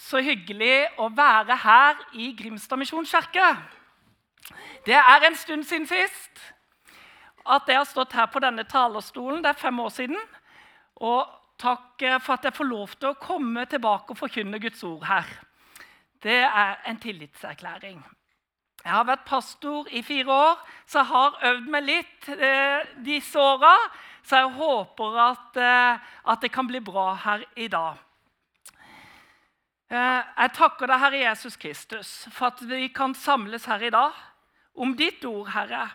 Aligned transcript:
så 0.00 0.22
hyggelig 0.24 0.88
å 1.00 1.10
være 1.12 1.56
her 1.60 2.00
i 2.16 2.30
Grimstad 2.36 2.80
misjonskirke. 2.80 3.50
Det 4.86 4.96
er 4.96 5.26
en 5.26 5.36
stund 5.36 5.66
siden 5.68 5.86
sist 5.88 6.40
at 7.50 7.68
jeg 7.68 7.76
har 7.76 7.88
stått 7.88 8.16
her 8.16 8.30
på 8.32 8.40
denne 8.40 8.64
talerstolen. 8.68 9.42
Det 9.44 9.52
er 9.52 9.60
fem 9.60 9.80
år 9.80 9.92
siden. 9.92 10.16
Og 11.04 11.28
takk 11.60 12.04
for 12.24 12.36
at 12.36 12.48
jeg 12.48 12.56
får 12.56 12.68
lov 12.68 12.96
til 12.96 13.10
å 13.10 13.20
komme 13.20 13.66
tilbake 13.68 14.14
og 14.14 14.20
forkynne 14.20 14.60
Guds 14.62 14.82
ord 14.88 15.04
her. 15.08 15.28
Det 16.22 16.42
er 16.44 16.80
en 16.88 17.00
tillitserklæring. 17.00 18.00
Jeg 18.80 18.92
har 18.92 19.04
vært 19.04 19.26
pastor 19.28 19.88
i 19.92 20.00
fire 20.04 20.32
år, 20.32 20.60
så 20.88 21.02
jeg 21.02 21.10
har 21.10 21.40
øvd 21.50 21.66
meg 21.72 21.84
litt 21.84 22.28
eh, 22.32 22.86
disse 23.04 23.40
åra. 23.40 23.74
Så 24.24 24.40
jeg 24.40 24.52
håper 24.56 25.18
at, 25.20 25.58
eh, 25.60 26.14
at 26.32 26.40
det 26.40 26.52
kan 26.52 26.68
bli 26.68 26.80
bra 26.84 27.12
her 27.24 27.44
i 27.56 27.68
dag. 27.68 28.00
Eh, 29.90 30.22
jeg 30.22 30.52
takker 30.54 30.86
deg, 30.86 31.00
Herre 31.02 31.20
Jesus 31.24 31.56
Kristus, 31.58 32.10
for 32.30 32.52
at 32.52 32.60
vi 32.62 32.86
kan 32.94 33.10
samles 33.18 33.64
her 33.66 33.82
i 33.82 33.90
dag 33.90 34.14
om 34.78 34.92
ditt 34.94 35.24
ord, 35.26 35.48
Herre, 35.50 35.88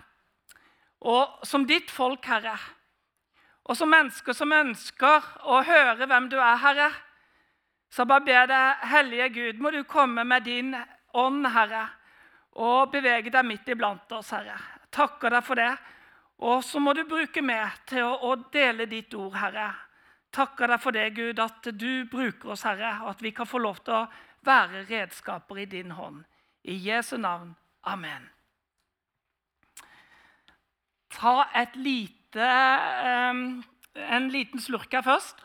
og 0.99 1.45
som 1.47 1.63
ditt 1.67 1.93
folk, 1.93 2.25
Herre. 2.27 2.57
Og 3.65 3.77
som 3.79 3.89
mennesker 3.89 4.35
som 4.35 4.51
ønsker 4.51 5.23
å 5.47 5.61
høre 5.63 6.09
hvem 6.11 6.27
du 6.29 6.35
er, 6.35 6.59
Herre, 6.59 6.89
så 7.87 8.03
bare 8.03 8.25
ber 8.27 8.51
deg, 8.51 8.83
Hellige 8.91 9.29
Gud, 9.37 9.63
må 9.63 9.71
du 9.71 9.79
komme 9.87 10.27
med 10.27 10.43
din 10.43 10.75
ånd, 11.15 11.47
Herre, 11.55 11.87
og 12.59 12.91
bevege 12.91 13.31
deg 13.31 13.47
midt 13.47 13.71
iblant 13.71 14.11
oss, 14.11 14.35
Herre. 14.35 14.59
Takker 14.91 15.37
deg 15.37 15.47
for 15.47 15.59
det. 15.59 15.71
Og 16.43 16.59
så 16.67 16.83
må 16.83 16.91
du 16.91 17.05
bruke 17.07 17.39
meg 17.39 17.79
til 17.87 18.11
å 18.11 18.35
dele 18.51 18.91
ditt 18.91 19.15
ord, 19.15 19.39
Herre 19.39 19.71
takker 20.35 20.69
deg 20.71 20.81
for 20.83 20.95
det, 20.95 21.09
Gud, 21.15 21.39
at 21.39 21.67
du 21.79 22.05
bruker 22.11 22.53
oss, 22.53 22.65
Herre, 22.67 22.97
og 23.05 23.15
at 23.15 23.23
vi 23.23 23.31
kan 23.35 23.47
få 23.47 23.61
lov 23.63 23.79
til 23.85 23.95
å 24.01 24.05
være 24.45 24.85
redskaper 24.89 25.63
i 25.63 25.69
din 25.69 25.95
hånd. 25.95 26.23
I 26.65 26.75
Jesu 26.89 27.15
navn. 27.21 27.53
Amen. 27.85 28.27
Ta 31.15 31.45
et 31.55 31.75
lite, 31.79 32.47
um, 33.31 33.63
en 33.95 34.29
liten 34.33 34.61
slurk 34.61 34.91
her 34.93 35.05
først. 35.05 35.43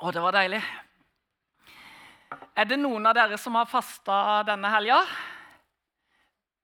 Å, 0.00 0.10
det 0.12 0.24
var 0.24 0.36
deilig. 0.36 0.60
Er 2.56 2.68
det 2.68 2.78
noen 2.80 3.06
av 3.08 3.16
dere 3.16 3.38
som 3.40 3.56
har 3.58 3.68
fasta 3.70 4.42
denne 4.48 4.68
helga? 4.72 4.98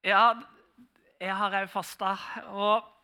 Ja, 0.07 0.27
jeg 1.20 1.37
har 1.39 1.57
òg 1.62 1.70
fasta. 1.73 2.14
Og 2.53 2.95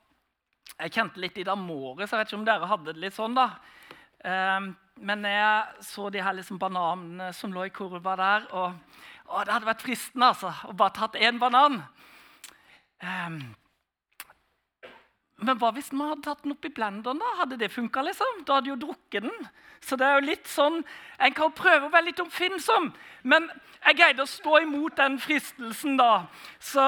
jeg 0.79 0.95
kjente 0.95 1.23
litt 1.23 1.39
i 1.39 1.47
det 1.47 1.57
måret, 1.59 2.09
så 2.09 2.17
Jeg 2.17 2.25
vet 2.25 2.33
ikke 2.33 2.41
om 2.41 2.45
dere 2.49 2.71
hadde 2.71 2.93
det 2.93 3.03
litt 3.03 3.17
sånn. 3.17 3.35
da. 3.35 3.49
Um, 4.25 4.77
men 5.03 5.25
jeg 5.27 5.87
så 5.87 6.11
de 6.11 6.23
her 6.23 6.37
liksom 6.37 6.59
bananene 6.63 7.33
som 7.35 7.53
lå 7.53 7.67
i 7.67 7.75
kurva 7.75 8.17
der. 8.17 8.47
og 8.53 8.75
å, 9.27 9.43
Det 9.45 9.53
hadde 9.53 9.67
vært 9.67 9.83
fristende 9.83 10.31
altså, 10.35 10.53
å 10.69 10.77
bare 10.77 10.97
tatt 10.99 11.19
én 11.19 11.41
banan. 11.43 11.83
Um, 13.03 13.41
men 15.43 15.59
hva 15.59 15.73
hvis 15.75 15.91
man 15.93 16.13
hadde 16.13 16.27
tatt 16.27 16.45
den 16.45 16.55
oppi 16.55 16.71
blenderen? 16.71 17.19
da? 17.19 17.33
Hadde 17.41 17.59
det 17.59 17.73
funka? 17.75 18.05
Liksom? 18.07 18.45
Da 18.47 18.61
hadde 18.61 18.71
jo 18.71 18.79
drukket 18.79 19.27
den. 19.27 19.49
Så 19.83 19.99
det 19.99 20.07
er 20.07 20.21
jo 20.21 20.29
litt 20.29 20.47
sånn, 20.47 20.85
En 21.19 21.35
kan 21.35 21.51
prøve 21.55 21.89
å 21.89 21.91
være 21.91 22.11
litt 22.11 22.21
oppfinnsom, 22.23 22.93
men 23.23 23.49
jeg 23.83 23.97
greide 23.99 24.23
å 24.23 24.31
stå 24.31 24.61
imot 24.63 24.97
den 24.97 25.19
fristelsen. 25.19 25.97
da. 25.97 26.27
Så, 26.59 26.85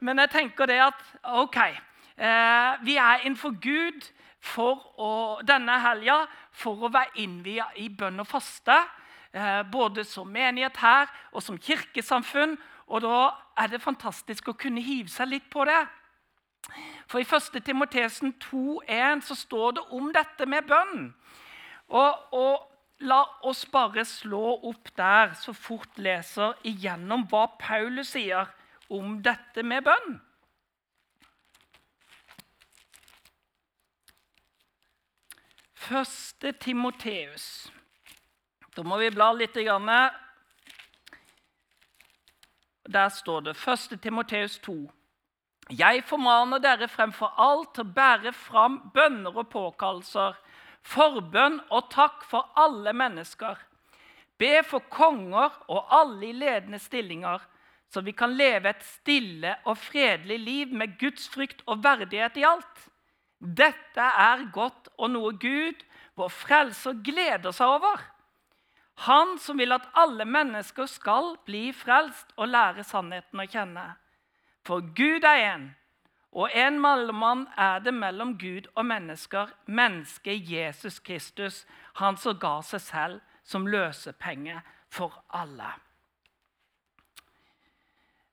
men 0.00 0.18
jeg 0.18 0.30
tenker 0.30 0.68
det 0.68 0.80
at 0.90 1.00
OK, 1.24 1.56
vi 2.16 2.94
er 2.96 3.24
innenfor 3.24 3.56
Gud 3.60 4.06
å, 4.56 5.40
denne 5.44 5.74
helga 5.82 6.22
for 6.54 6.86
å 6.86 6.92
være 6.92 7.20
innvia 7.20 7.66
i 7.76 7.88
bønn 7.88 8.22
og 8.22 8.28
faste. 8.30 8.78
Eh, 9.36 9.62
både 9.68 10.04
som 10.04 10.28
menighet 10.32 10.78
her 10.80 11.10
og 11.32 11.42
som 11.44 11.58
kirkesamfunn. 11.60 12.56
Og 12.86 13.02
da 13.04 13.18
er 13.58 13.72
det 13.72 13.82
fantastisk 13.82 14.48
å 14.48 14.56
kunne 14.56 14.84
hive 14.84 15.10
seg 15.12 15.28
litt 15.34 15.50
på 15.52 15.66
det. 15.68 15.82
For 17.10 17.20
i 17.20 17.26
1. 17.26 17.60
Timotesen 17.66 18.34
2,1 18.42 19.26
så 19.26 19.36
står 19.38 19.76
det 19.76 19.84
om 19.98 20.08
dette 20.14 20.46
med 20.48 20.66
bønn. 20.66 21.10
Og, 21.88 22.32
og, 22.32 22.72
la 23.04 23.18
oss 23.44 23.66
bare 23.68 24.06
slå 24.08 24.54
opp 24.64 24.88
der 24.96 25.34
så 25.36 25.52
fort 25.52 25.98
leser 26.00 26.54
igjennom 26.64 27.26
hva 27.28 27.42
Paulus 27.60 28.14
sier 28.14 28.48
om 28.88 29.18
dette 29.20 29.60
med 29.60 29.84
bønn. 29.84 30.16
Første 35.76 36.52
Timoteus. 36.52 37.68
Da 38.76 38.82
må 38.82 38.96
vi 38.98 39.10
bla 39.12 39.28
litt. 39.36 39.54
Der 42.88 43.08
står 43.12 43.40
det 43.40 43.56
Første 43.56 43.96
Timoteus 44.00 44.58
2. 44.64 44.76
Jeg 45.76 46.04
formaner 46.06 46.62
dere 46.62 46.88
fremfor 46.88 47.34
alt 47.42 47.74
til 47.74 47.84
å 47.84 47.92
bære 47.92 48.32
fram 48.32 48.78
bønner 48.94 49.36
og 49.36 49.50
påkallelser, 49.52 50.36
forbønn 50.86 51.60
og 51.68 51.90
takk 51.90 52.24
for 52.24 52.48
alle 52.56 52.94
mennesker. 52.94 53.58
Be 54.38 54.62
for 54.64 54.84
konger 54.92 55.50
og 55.66 55.92
alle 55.92 56.30
i 56.30 56.36
ledende 56.36 56.78
stillinger, 56.78 57.42
så 57.90 58.00
vi 58.06 58.14
kan 58.16 58.36
leve 58.38 58.70
et 58.70 58.84
stille 58.84 59.56
og 59.64 59.78
fredelig 59.78 60.38
liv 60.38 60.74
med 60.74 60.96
Guds 61.00 61.28
frykt 61.28 61.64
og 61.66 61.82
verdighet 61.84 62.38
i 62.38 62.46
alt. 62.46 62.86
Dette 63.46 64.02
er 64.02 64.48
godt 64.52 64.88
og 64.98 65.12
noe 65.14 65.32
Gud, 65.38 65.84
vår 66.18 66.32
frelser, 66.32 66.98
gleder 67.04 67.54
seg 67.54 67.76
over. 67.78 68.02
Han 69.06 69.36
som 69.38 69.60
vil 69.60 69.76
at 69.76 69.86
alle 69.94 70.24
mennesker 70.24 70.88
skal 70.88 71.34
bli 71.46 71.68
frelst 71.76 72.32
og 72.36 72.48
lære 72.48 72.84
sannheten 72.86 73.42
å 73.42 73.46
kjenne. 73.46 73.84
For 74.66 74.82
Gud 74.96 75.26
er 75.28 75.42
én, 75.52 75.66
og 76.32 76.50
en 76.52 76.80
mellommann 76.80 77.46
er 77.56 77.78
det 77.84 77.94
mellom 77.94 78.34
Gud 78.40 78.66
og 78.74 78.88
mennesker, 78.88 79.52
mennesket 79.66 80.50
Jesus 80.50 80.98
Kristus, 80.98 81.64
han 82.00 82.16
som 82.16 82.40
ga 82.40 82.58
seg 82.66 82.82
selv 82.82 83.20
som 83.46 83.68
løsepenge 83.68 84.58
for 84.90 85.14
alle. 85.30 85.70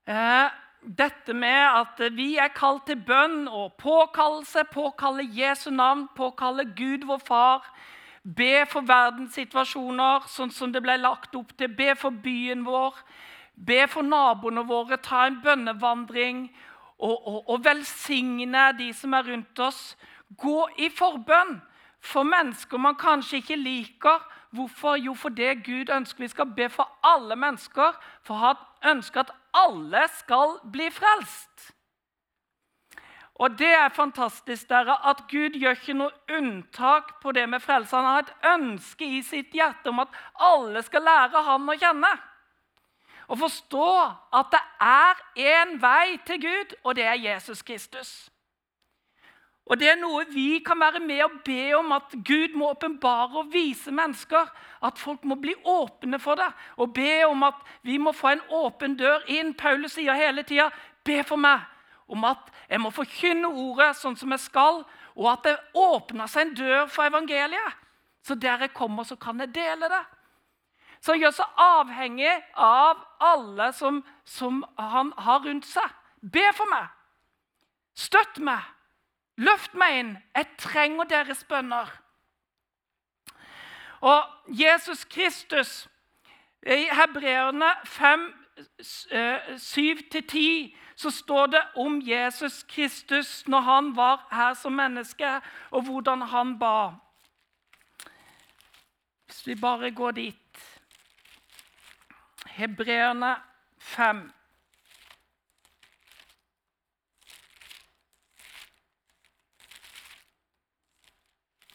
Eh, 0.08 0.50
dette 0.84 1.34
med 1.34 1.64
at 1.80 2.02
vi 2.16 2.36
er 2.42 2.52
kalt 2.56 2.86
til 2.88 3.00
bønn 3.00 3.48
og 3.48 3.74
påkallelse, 3.80 4.66
påkalle 4.72 5.26
Jesu 5.32 5.70
navn, 5.72 6.08
påkalle 6.16 6.66
Gud 6.76 7.08
vår 7.08 7.22
Far, 7.24 7.68
be 8.24 8.64
for 8.70 8.86
verdenssituasjoner 8.88 10.28
sånn 10.32 10.52
som 10.52 10.72
det 10.72 10.84
ble 10.84 10.98
lagt 11.00 11.36
opp 11.36 11.52
til, 11.58 11.72
be 11.72 11.92
for 12.00 12.16
byen 12.24 12.64
vår, 12.68 12.96
be 13.56 13.84
for 13.92 14.04
naboene 14.04 14.64
våre, 14.68 14.98
ta 14.98 15.26
en 15.28 15.42
bønnevandring 15.44 16.46
og, 17.00 17.16
og, 17.18 17.40
og 17.50 17.66
velsigne 17.66 18.70
de 18.80 18.92
som 18.96 19.14
er 19.18 19.28
rundt 19.28 19.60
oss. 19.60 19.82
Gå 20.40 20.60
i 20.80 20.90
forbønn 20.94 21.60
for 22.04 22.28
mennesker 22.28 22.82
man 22.82 23.00
kanskje 23.00 23.42
ikke 23.42 23.60
liker. 23.60 24.24
Hvorfor? 24.54 24.96
Jo, 24.96 25.14
fordi 25.14 25.54
Gud 25.66 25.90
ønsker 25.90 26.24
vi 26.24 26.28
skal 26.28 26.52
be 26.56 26.70
for 26.70 26.90
alle 27.04 27.36
mennesker, 27.36 27.96
for 28.22 28.34
han 28.38 28.56
ønsker 28.96 29.20
at 29.20 29.32
alle 29.54 30.04
skal 30.14 30.60
bli 30.72 30.90
frelst. 30.94 31.72
Og 33.36 33.58
det 33.58 33.72
er 33.74 33.90
fantastisk 33.90 34.70
dere, 34.70 34.94
at 35.10 35.24
Gud 35.32 35.58
gjør 35.58 35.74
ikke 35.74 35.96
noe 35.98 36.38
unntak 36.38 37.16
på 37.22 37.32
det 37.34 37.48
med 37.50 37.64
frelse. 37.66 37.96
Han 37.96 38.06
har 38.06 38.20
et 38.20 38.36
ønske 38.54 39.08
i 39.18 39.24
sitt 39.26 39.58
hjerte 39.58 39.90
om 39.90 40.04
at 40.04 40.14
alle 40.38 40.84
skal 40.86 41.02
lære 41.02 41.42
han 41.48 41.66
å 41.70 41.78
kjenne. 41.80 42.14
Og 43.28 43.40
forstå 43.40 43.90
at 44.38 44.54
det 44.54 44.62
er 44.86 45.26
én 45.50 45.80
vei 45.82 46.20
til 46.28 46.42
Gud, 46.46 46.78
og 46.84 46.96
det 46.96 47.10
er 47.10 47.18
Jesus 47.18 47.66
Kristus. 47.66 48.33
Og 49.66 49.80
Det 49.80 49.88
er 49.90 49.96
noe 49.96 50.26
vi 50.28 50.60
kan 50.60 50.80
være 50.80 51.00
med 51.00 51.22
og 51.24 51.36
be 51.46 51.74
om 51.78 51.92
at 51.96 52.12
Gud 52.28 52.56
må 52.60 52.70
åpenbare 52.74 53.40
og 53.40 53.54
vise 53.54 53.92
mennesker. 53.92 54.50
At 54.84 55.00
folk 55.00 55.24
må 55.24 55.36
bli 55.40 55.54
åpne 55.66 56.20
for 56.20 56.36
det. 56.36 56.50
Og 56.78 56.94
be 56.94 57.24
om 57.26 57.44
at 57.48 57.62
vi 57.82 57.98
må 57.98 58.12
få 58.12 58.34
en 58.34 58.44
åpen 58.52 58.98
dør 59.00 59.24
inn. 59.32 59.54
Paulus 59.54 59.96
sier 59.96 60.20
hele 60.20 60.44
tida 60.44 60.68
be 61.06 61.24
for 61.24 61.40
meg 61.40 61.64
om 62.12 62.26
at 62.28 62.52
jeg 62.70 62.82
må 62.84 62.92
forkynne 62.94 63.48
ordet 63.48 63.94
sånn 63.98 64.18
som 64.20 64.34
jeg 64.36 64.44
skal, 64.44 64.84
og 65.16 65.30
at 65.32 65.48
det 65.48 65.56
åpner 65.78 66.28
seg 66.30 66.48
en 66.48 66.54
dør 66.58 66.92
for 66.92 67.08
evangeliet. 67.08 67.80
Så 68.24 68.36
der 68.36 68.66
jeg 68.66 68.74
kommer, 68.76 69.08
så 69.08 69.16
kan 69.16 69.40
jeg 69.40 69.54
dele 69.56 69.90
det. 69.92 70.04
Så 71.04 71.14
han 71.14 71.24
gjør 71.24 71.34
seg 71.36 71.58
avhengig 71.60 72.36
av 72.56 73.02
alle 73.20 73.72
som, 73.76 74.04
som 74.24 74.62
han 74.80 75.12
har 75.20 75.44
rundt 75.44 75.68
seg. 75.68 75.90
Be 76.22 76.46
for 76.56 76.70
meg. 76.72 76.88
Støtt 78.00 78.40
meg. 78.40 78.64
Løft 79.38 79.74
meg 79.74 80.00
inn. 80.00 80.14
Jeg 80.36 80.48
trenger 80.58 81.10
deres 81.10 81.44
bønner. 81.44 81.90
Og 84.04 84.24
Jesus 84.48 85.06
Kristus 85.06 85.90
I 86.68 86.88
Hebreerne 86.92 87.70
5, 87.86 88.34
7-10 88.82 90.40
eh, 90.40 90.70
så 90.96 91.10
står 91.12 91.48
det 91.48 91.62
om 91.76 92.02
Jesus 92.08 92.64
Kristus 92.64 93.48
når 93.48 93.60
han 93.60 93.96
var 93.96 94.28
her 94.32 94.54
som 94.54 94.72
menneske, 94.72 95.42
og 95.72 95.82
hvordan 95.82 96.22
han 96.22 96.60
ba. 96.60 96.92
Hvis 99.26 99.48
vi 99.48 99.56
bare 99.56 99.92
går 99.92 100.12
dit 100.12 100.80
Hebreerne 102.46 103.36
5. 103.80 104.32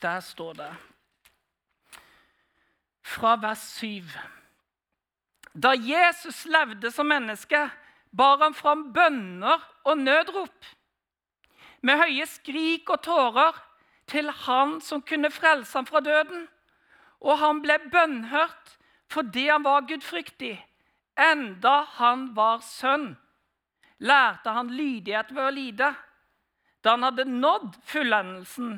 Der 0.02 0.20
står 0.20 0.52
det 0.52 0.70
fra 3.02 3.36
vers 3.40 3.58
7. 3.58 4.04
Da 5.54 5.72
Jesus 5.74 6.44
levde 6.46 6.90
som 6.90 7.08
menneske, 7.08 7.70
bar 8.12 8.38
han 8.42 8.54
fram 8.54 8.92
bønner 8.92 9.64
og 9.84 9.98
nødrop. 9.98 10.66
Med 11.82 11.98
høye 11.98 12.26
skrik 12.26 12.90
og 12.90 13.02
tårer 13.02 13.58
til 14.08 14.30
Han 14.30 14.80
som 14.80 15.02
kunne 15.02 15.30
frelse 15.30 15.78
ham 15.78 15.86
fra 15.86 16.00
døden. 16.00 16.46
Og 17.20 17.38
han 17.38 17.62
ble 17.62 17.78
bønnhørt 17.92 18.76
fordi 19.08 19.48
han 19.48 19.64
var 19.64 19.86
gudfryktig. 19.88 20.56
Enda 21.18 21.80
han 21.96 22.28
var 22.36 22.60
sønn, 22.62 23.16
lærte 23.98 24.52
han 24.54 24.68
lydighet 24.70 25.32
ved 25.34 25.44
å 25.44 25.54
lide. 25.54 25.88
Da 26.84 26.94
han 26.94 27.06
hadde 27.08 27.24
nådd 27.24 27.78
fullendelsen, 27.88 28.76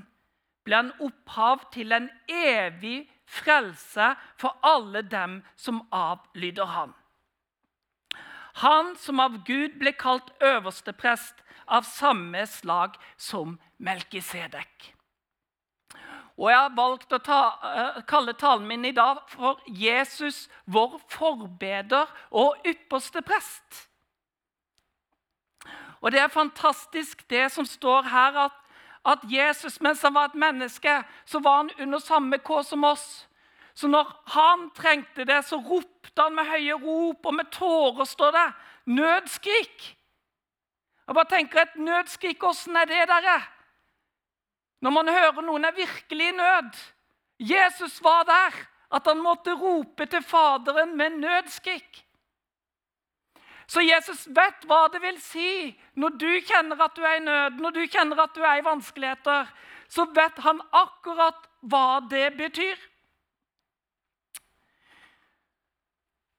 ble 0.71 0.79
han 0.79 0.93
opphav 1.03 1.65
til 1.75 1.91
en 1.91 2.07
evig 2.31 3.09
frelse 3.27 4.13
for 4.39 4.55
alle 4.63 5.03
dem 5.03 5.41
som 5.59 5.83
avlyder 5.91 6.71
han. 6.71 6.95
Han 8.63 8.95
som 8.99 9.19
av 9.23 9.41
Gud 9.47 9.81
ble 9.81 9.93
kalt 9.99 10.31
øverste 10.39 10.95
prest 10.95 11.43
av 11.67 11.87
samme 11.87 12.45
slag 12.47 12.95
som 13.19 13.59
Melkisedek. 13.79 14.95
Og 16.41 16.49
Jeg 16.51 16.59
har 16.59 16.77
valgt 16.77 17.13
å 17.13 17.19
ta, 17.19 17.41
uh, 17.61 18.01
kalle 18.09 18.33
talen 18.33 18.67
min 18.67 18.85
i 18.89 18.95
dag 18.97 19.21
for 19.29 19.61
Jesus, 19.67 20.49
vår 20.65 21.01
forbeder 21.13 22.09
og 22.31 22.63
ypperste 22.65 23.23
prest. 23.23 23.89
Og 26.01 26.13
Det 26.13 26.21
er 26.21 26.33
fantastisk 26.33 27.27
det 27.29 27.51
som 27.53 27.67
står 27.67 28.09
her, 28.09 28.39
at 28.47 28.57
at 29.05 29.25
Jesus, 29.25 29.81
mens 29.81 30.03
han 30.03 30.15
var 30.15 30.29
et 30.31 30.35
menneske, 30.35 31.03
så 31.25 31.41
var 31.41 31.57
han 31.57 31.71
under 31.81 31.99
samme 31.99 32.39
kår 32.39 32.63
som 32.63 32.85
oss. 32.85 33.07
Så 33.75 33.89
når 33.89 34.11
han 34.35 34.67
trengte 34.77 35.25
det, 35.25 35.39
så 35.47 35.57
ropte 35.57 36.21
han 36.21 36.35
med 36.37 36.49
høye 36.51 36.77
rop 36.83 37.27
og 37.27 37.35
med 37.35 37.49
tårer, 37.55 38.05
står 38.05 38.35
det. 38.37 38.49
Nødskrik. 38.87 39.97
Jeg 41.07 41.15
bare 41.15 41.31
tenker 41.31 41.63
Et 41.63 41.77
nødskrik, 41.77 42.45
åssen 42.45 42.77
er 42.77 42.85
det, 42.85 43.09
dere? 43.09 43.41
Når 44.81 44.91
man 44.91 45.09
hører 45.09 45.43
noen 45.43 45.65
er 45.65 45.77
virkelig 45.77 46.29
i 46.29 46.37
nød. 46.37 46.77
Jesus 47.41 48.03
var 48.05 48.25
der, 48.25 48.55
at 48.93 49.07
han 49.07 49.21
måtte 49.23 49.55
rope 49.55 50.07
til 50.07 50.23
Faderen 50.23 50.97
med 50.97 51.19
nødskrik. 51.21 52.05
Så 53.71 53.85
Jesus 53.87 54.25
vet 54.35 54.65
hva 54.67 54.89
det 54.91 54.99
vil 55.05 55.19
si 55.23 55.51
når 56.01 56.17
du 56.19 56.31
kjenner 56.43 56.81
at 56.83 56.97
du 56.97 57.05
er 57.07 57.21
i 57.21 57.23
nød, 57.23 57.61
når 57.63 57.77
du 57.77 57.85
kjenner 57.87 58.25
at 58.25 58.35
du 58.35 58.43
er 58.43 58.59
i 58.59 58.65
vanskeligheter. 58.67 59.47
Så 59.91 60.09
vet 60.15 60.41
han 60.43 60.59
akkurat 60.75 61.47
hva 61.71 62.01
det 62.11 62.33
betyr. 62.39 62.75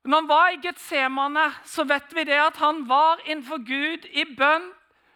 Når 0.03 0.17
han 0.17 0.27
var 0.27 0.51
i 0.51 0.59
Getsemane, 0.63 1.47
så 1.63 1.85
vet 1.87 2.11
vi 2.15 2.25
det 2.27 2.39
at 2.41 2.59
han 2.59 2.83
var 2.89 3.21
innenfor 3.25 3.63
Gud 3.63 4.07
i 4.11 4.25
bønn 4.35 4.71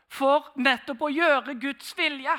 for 0.08 0.52
nettopp 0.56 1.02
å 1.08 1.12
gjøre 1.12 1.58
Guds 1.60 1.96
vilje. 1.98 2.36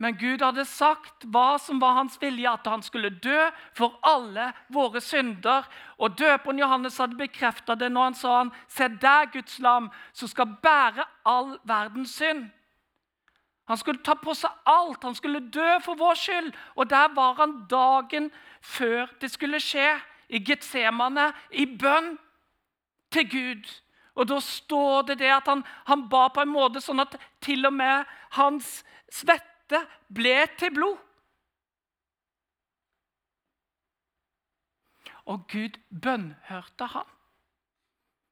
Men 0.00 0.16
Gud 0.16 0.40
hadde 0.40 0.64
sagt 0.64 1.26
hva 1.28 1.58
som 1.60 1.80
var 1.80 1.98
hans 1.98 2.14
vilje, 2.22 2.48
at 2.48 2.64
han 2.72 2.80
skulle 2.80 3.10
dø 3.20 3.50
for 3.76 3.98
alle 4.08 4.46
våre 4.72 5.02
synder. 5.04 5.66
Og 6.00 6.14
Døperen 6.16 6.58
Johannes 6.62 6.96
hadde 6.96 7.18
bekrefta 7.20 7.76
det 7.76 7.90
når 7.92 8.06
han 8.08 8.16
sa 8.16 8.36
han, 8.38 8.52
Se 8.68 8.88
der, 8.88 9.28
Guds 9.34 9.58
lam, 9.60 9.90
som 10.16 10.30
skal 10.32 10.56
bære 10.62 11.04
all 11.28 11.58
verdens 11.68 12.14
synd. 12.16 12.48
Han 13.68 13.76
skulle 13.76 14.00
ta 14.02 14.16
på 14.16 14.32
seg 14.34 14.50
alt. 14.66 15.04
Han 15.04 15.14
skulle 15.14 15.44
dø 15.52 15.68
for 15.84 16.00
vår 16.00 16.16
skyld. 16.16 16.48
Og 16.80 16.88
der 16.90 17.12
var 17.14 17.36
han 17.42 17.54
dagen 17.70 18.32
før 18.60 19.12
det 19.20 19.30
skulle 19.30 19.60
skje, 19.60 19.98
i 20.30 20.40
Getsemane, 20.46 21.32
i 21.50 21.66
bønn 21.66 22.14
til 23.12 23.28
Gud. 23.28 23.70
Og 24.16 24.28
da 24.32 24.40
står 24.40 25.02
det 25.10 25.20
det 25.20 25.30
at 25.34 25.48
han, 25.50 25.62
han 25.86 26.08
ba 26.08 26.28
på 26.32 26.40
en 26.40 26.52
måte 26.54 26.80
sånn 26.80 27.02
at 27.02 27.18
til 27.42 27.66
og 27.66 27.74
med 27.76 28.08
hans 28.38 28.78
svette 29.12 29.49
svette 29.70 29.86
ble 30.08 30.34
til 30.58 30.74
blod. 30.74 30.98
Og 35.30 35.46
Gud 35.50 35.78
bønnhørte 35.90 36.86
ham. 36.90 37.06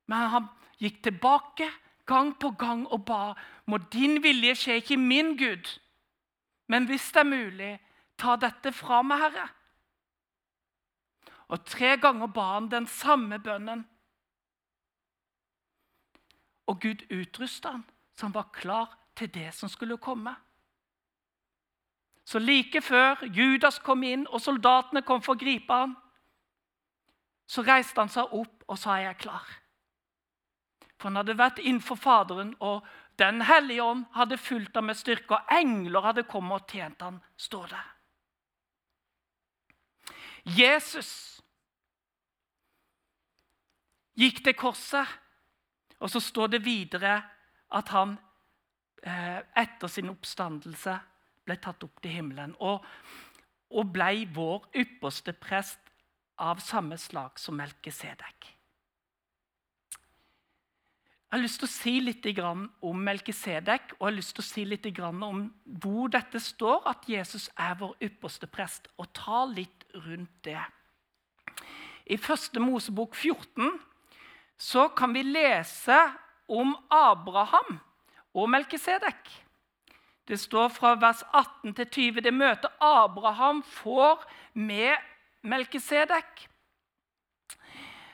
Men 0.09 0.31
han 0.33 0.49
gikk 0.81 1.03
tilbake 1.03 1.69
gang 2.09 2.33
på 2.41 2.51
gang 2.59 2.87
og 2.89 3.05
ba 3.05 3.35
må 3.67 3.79
din 3.93 4.23
vilje 4.23 4.55
skje, 4.57 4.81
ikke 4.81 4.97
min 4.97 5.37
Gud. 5.37 5.79
Men 6.67 6.87
hvis 6.89 7.13
det 7.13 7.21
er 7.21 7.29
mulig, 7.29 7.79
ta 8.19 8.37
dette 8.37 8.73
fra 8.73 9.03
meg, 9.03 9.21
Herre. 9.21 9.47
Og 11.49 11.65
tre 11.65 11.97
ganger 12.01 12.27
ba 12.27 12.55
han 12.55 12.71
den 12.73 12.87
samme 12.87 13.39
bønnen. 13.39 13.87
Og 16.69 16.81
Gud 16.81 17.07
utrusta 17.13 17.77
han 17.77 17.87
så 18.19 18.27
han 18.27 18.35
var 18.35 18.51
klar 18.53 18.97
til 19.17 19.31
det 19.31 19.53
som 19.55 19.71
skulle 19.71 19.97
komme. 20.03 20.35
Så 22.29 22.39
like 22.39 22.83
før 22.85 23.23
Judas 23.33 23.79
kom 23.81 24.03
inn 24.05 24.27
og 24.29 24.43
soldatene 24.45 25.01
kom 25.07 25.23
for 25.25 25.33
å 25.33 25.41
gripe 25.41 25.73
ham, 25.73 25.95
så 27.49 27.65
reiste 27.65 27.97
han 28.03 28.13
seg 28.13 28.35
opp 28.37 28.67
og 28.69 28.79
sa 28.79 28.99
'Jeg 28.99 29.09
er 29.09 29.23
klar'. 29.23 29.55
For 30.99 31.09
han 31.09 31.17
hadde 31.17 31.39
vært 31.39 31.59
innenfor 31.59 31.97
Faderen, 31.97 32.55
og 32.61 32.87
Den 33.19 33.41
hellige 33.41 33.83
ånd 33.83 34.05
hadde 34.15 34.39
fulgt 34.39 34.77
ham 34.77 34.85
med 34.85 34.97
styrke, 34.97 35.35
og 35.35 35.47
engler 35.51 36.01
hadde 36.01 36.23
kommet 36.23 36.63
og 36.63 36.69
tjent 36.69 37.01
ham, 37.03 37.21
står 37.37 37.67
det. 37.67 37.85
Jesus 40.45 41.43
gikk 44.15 44.45
til 44.45 44.55
korset, 44.55 45.07
og 46.01 46.11
så 46.11 46.21
står 46.21 46.47
det 46.47 46.65
videre 46.65 47.23
at 47.73 47.89
han 47.89 48.19
eh, 49.03 49.43
etter 49.57 49.89
sin 49.89 50.11
oppstandelse 50.11 51.01
ble 51.49 51.57
tatt 51.63 51.85
opp 51.87 52.03
til 52.05 52.19
himmelen 52.19 52.55
og, 52.61 52.85
og 53.73 53.91
ble 53.95 54.29
vår 54.37 54.69
ypperste 54.85 55.35
prest 55.37 55.81
av 56.39 56.63
samme 56.63 56.99
slag 57.01 57.41
som 57.41 57.59
Melkisedek. 57.59 58.55
Jeg 61.29 61.37
har 61.37 61.43
lyst 61.45 61.59
til 61.61 61.69
å 61.69 61.73
si 61.75 61.93
litt 62.01 62.27
om 62.41 63.01
Melkisedek 63.05 63.91
og 63.99 64.07
jeg 64.07 64.07
har 64.07 64.15
lyst 64.17 64.33
til 64.39 64.45
å 64.45 64.49
si 64.49 64.63
litt 64.65 64.87
om 65.05 65.43
hvor 65.83 66.09
dette 66.09 66.41
står, 66.41 66.87
at 66.89 67.05
Jesus 67.05 67.51
er 67.53 67.75
vår 67.77 67.99
ypperste 68.01 68.49
prest, 68.49 68.89
og 68.97 69.13
ta 69.13 69.43
litt 69.45 69.85
rundt 70.07 70.33
det. 70.45 70.63
I 72.09 72.17
første 72.17 72.63
Mosebok 72.65 73.13
14 73.13 73.77
så 74.57 74.89
kan 74.89 75.13
vi 75.13 75.27
lese 75.27 75.99
om 76.49 76.73
Abraham 76.89 77.77
og 78.33 78.49
Melkisedek. 78.49 79.29
Det 80.29 80.37
står 80.37 80.69
fra 80.69 80.93
vers 81.01 81.23
18 81.33 81.75
til 81.75 81.87
20. 81.89 82.21
Det 82.21 82.35
møtet 82.35 82.71
Abraham 82.85 83.63
får 83.65 84.27
med 84.53 84.97
Melkisedek. 85.43 86.49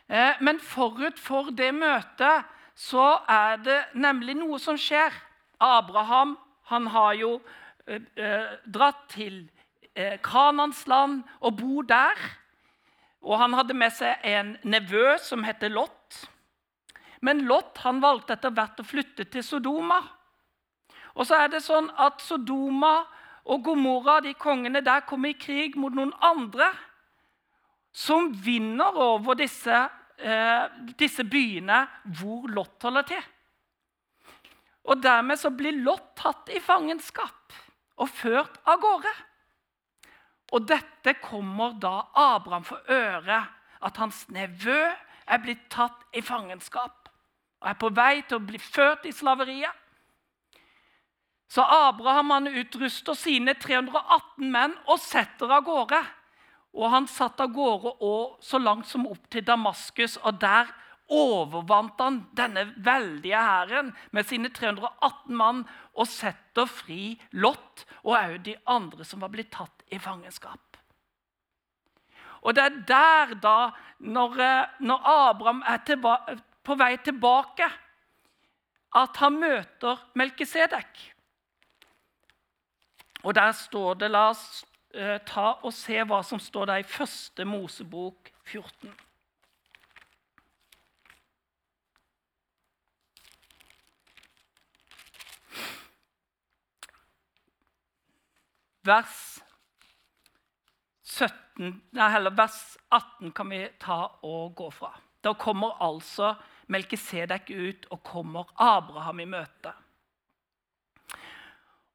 Eh, 0.09 0.39
men 0.41 0.61
forut 0.61 1.19
for 1.19 1.51
det 1.51 1.73
møtet 1.75 2.45
så 2.79 3.07
er 3.31 3.59
det 3.65 3.81
nemlig 3.99 4.37
noe 4.39 4.61
som 4.63 4.79
skjer. 4.79 5.11
Abraham 5.59 6.37
han 6.71 6.87
har 6.95 7.15
jo 7.19 7.33
eh, 7.87 8.03
eh, 8.17 8.55
dratt 8.67 9.09
til 9.17 9.45
Kanans 10.27 10.81
land 10.91 11.21
og 11.39 11.61
bor 11.61 11.85
der. 11.87 12.19
Og 13.23 13.39
han 13.39 13.53
hadde 13.55 13.77
med 13.79 13.93
seg 13.95 14.25
en 14.27 14.57
nevø 14.67 15.15
som 15.23 15.45
heter 15.47 15.71
Lot. 15.71 16.25
Men 17.23 17.45
Lot 17.47 17.79
han 17.85 18.03
valgte 18.03 18.35
etter 18.35 18.51
hvert 18.51 18.83
å 18.83 18.87
flytte 18.87 19.29
til 19.31 19.47
Sodoma. 19.47 20.01
Og 21.15 21.27
så 21.29 21.39
er 21.45 21.53
det 21.53 21.63
sånn 21.63 21.91
at 22.01 22.23
Sodoma 22.25 23.05
og 23.45 23.63
Gomorra, 23.67 24.21
de 24.25 24.35
kongene 24.35 24.83
der, 24.85 25.05
kommer 25.07 25.31
i 25.31 25.39
krig 25.39 25.77
mot 25.79 25.95
noen 25.95 26.15
andre 26.25 26.71
som 27.95 28.33
vinner 28.35 28.97
over 28.99 29.39
disse, 29.39 29.85
eh, 30.19 30.65
disse 30.99 31.23
byene 31.25 31.85
hvor 32.19 32.49
Lot 32.51 32.83
holder 32.83 33.07
til. 33.13 33.23
Og 34.85 35.01
Dermed 35.03 35.39
så 35.39 35.53
blir 35.55 35.79
Lot 35.85 36.17
tatt 36.19 36.51
i 36.51 36.61
fangenskap 36.61 37.55
og 38.03 38.11
ført 38.11 38.59
av 38.67 38.81
gårde. 38.83 39.13
Og 40.53 40.67
dette 40.67 41.15
kommer 41.23 41.79
da 41.81 42.03
Abraham 42.15 42.67
for 42.67 42.83
øre, 42.91 43.45
at 43.85 43.97
hans 44.01 44.25
nevø 44.33 44.83
er 45.27 45.41
blitt 45.43 45.67
tatt 45.73 46.05
i 46.17 46.23
fangenskap 46.25 47.09
og 47.65 47.71
er 47.71 47.79
på 47.81 47.89
vei 47.97 48.23
til 48.29 48.39
å 48.39 48.45
bli 48.45 48.59
ført 48.61 49.07
i 49.09 49.13
slaveriet. 49.13 49.73
Så 51.55 51.63
Abraham 51.63 52.31
han 52.31 52.47
utruster 52.51 53.15
sine 53.15 53.53
318 53.55 54.49
menn 54.51 54.73
og 54.91 54.99
setter 54.99 55.53
av 55.55 55.63
gårde. 55.69 56.01
Og 56.75 56.91
han 56.91 57.07
satt 57.07 57.39
av 57.45 57.53
gårde 57.55 57.93
og 58.03 58.41
så 58.43 58.59
langt 58.59 58.89
som 58.91 59.07
opp 59.07 59.29
til 59.31 59.45
Damaskus, 59.47 60.17
og 60.27 60.41
der 60.43 60.73
overvant 61.15 62.01
han 62.03 62.19
denne 62.35 62.65
veldige 62.83 63.39
hæren 63.39 63.93
med 64.11 64.27
sine 64.27 64.51
318 64.51 65.37
mann 65.39 65.63
og 65.95 66.11
setter 66.11 66.67
fri 66.67 67.15
Lot 67.39 67.85
og 68.03 68.17
òg 68.17 68.37
de 68.49 68.57
andre 68.67 69.07
som 69.07 69.23
var 69.23 69.31
blitt 69.31 69.53
tatt 69.55 69.87
i 69.95 70.01
fangenskap. 70.03 70.59
Og 72.43 72.57
det 72.57 72.67
er 72.67 72.83
der, 72.89 73.39
da, 73.41 73.59
når, 74.01 74.39
eh, 74.43 74.77
når 74.81 75.07
Abraham 75.07 75.63
er 75.71 76.41
på 76.65 76.75
vei 76.77 76.97
tilbake, 76.99 77.71
at 78.95 79.17
han 79.23 79.39
møter 79.39 80.03
Melkisedek. 80.15 81.14
Og 83.25 83.35
der 83.35 83.53
står 83.53 83.95
det 83.95 84.11
La 84.11 84.29
oss 84.35 84.65
eh, 84.93 85.17
ta 85.25 85.55
og 85.65 85.73
se 85.73 85.97
hva 86.05 86.21
som 86.27 86.41
står 86.41 86.69
der 86.69 86.83
i 86.83 86.89
første 86.89 87.45
Mosebok 87.49 88.29
14. 88.45 88.93
Vers 98.85 99.41
17, 101.09 101.71
nei, 101.97 102.09
vers 102.37 102.59
18 102.93 103.33
kan 103.33 103.49
vi 103.49 103.63
ta 103.81 104.03
og 104.21 104.53
gå 104.59 104.69
fra. 104.75 104.91
Da 105.25 105.33
kommer 105.33 105.81
altså 105.81 106.35
Melkisedek 106.69 107.49
ut 107.49 107.89
og 107.89 108.03
kommer 108.05 108.53
Abraham 108.61 109.25
i 109.25 109.29
møte. 109.31 109.73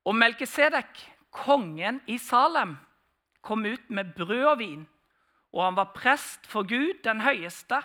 Og 0.09 0.15
Melkisedek 0.17 1.03
kongen 1.39 2.01
i 2.08 2.17
Salem 2.19 2.77
kom 3.41 3.65
ut 3.65 3.89
med 3.89 4.13
brød 4.17 4.46
og 4.51 4.60
vin, 4.60 4.88
og 5.53 5.63
han 5.65 5.77
var 5.79 5.93
prest 5.96 6.48
for 6.48 6.67
Gud 6.67 7.01
den 7.03 7.24
høyeste. 7.25 7.81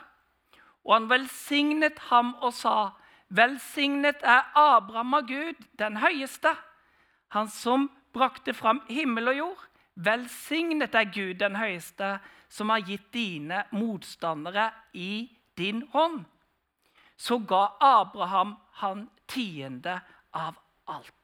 Og 0.84 0.94
han 0.98 1.08
velsignet 1.10 1.98
ham 2.10 2.34
og 2.42 2.52
sa, 2.52 2.92
Velsignet 3.34 4.20
er 4.22 4.44
Abraham 4.54 5.14
av 5.16 5.26
Gud 5.26 5.62
den 5.80 5.96
høyeste, 5.98 6.52
han 7.34 7.48
som 7.50 7.88
brakte 8.14 8.54
fram 8.54 8.82
himmel 8.88 9.32
og 9.32 9.38
jord. 9.38 9.64
Velsignet 9.94 10.94
er 10.94 11.08
Gud 11.10 11.40
den 11.40 11.56
høyeste, 11.58 12.18
som 12.48 12.70
har 12.70 12.84
gitt 12.86 13.08
dine 13.14 13.64
motstandere 13.74 14.68
i 14.92 15.30
din 15.58 15.82
hånd. 15.94 16.24
Så 17.16 17.38
ga 17.38 17.72
Abraham 17.80 18.56
han 18.82 19.08
tiende 19.30 20.00
av 20.30 20.58
alt. 20.90 21.23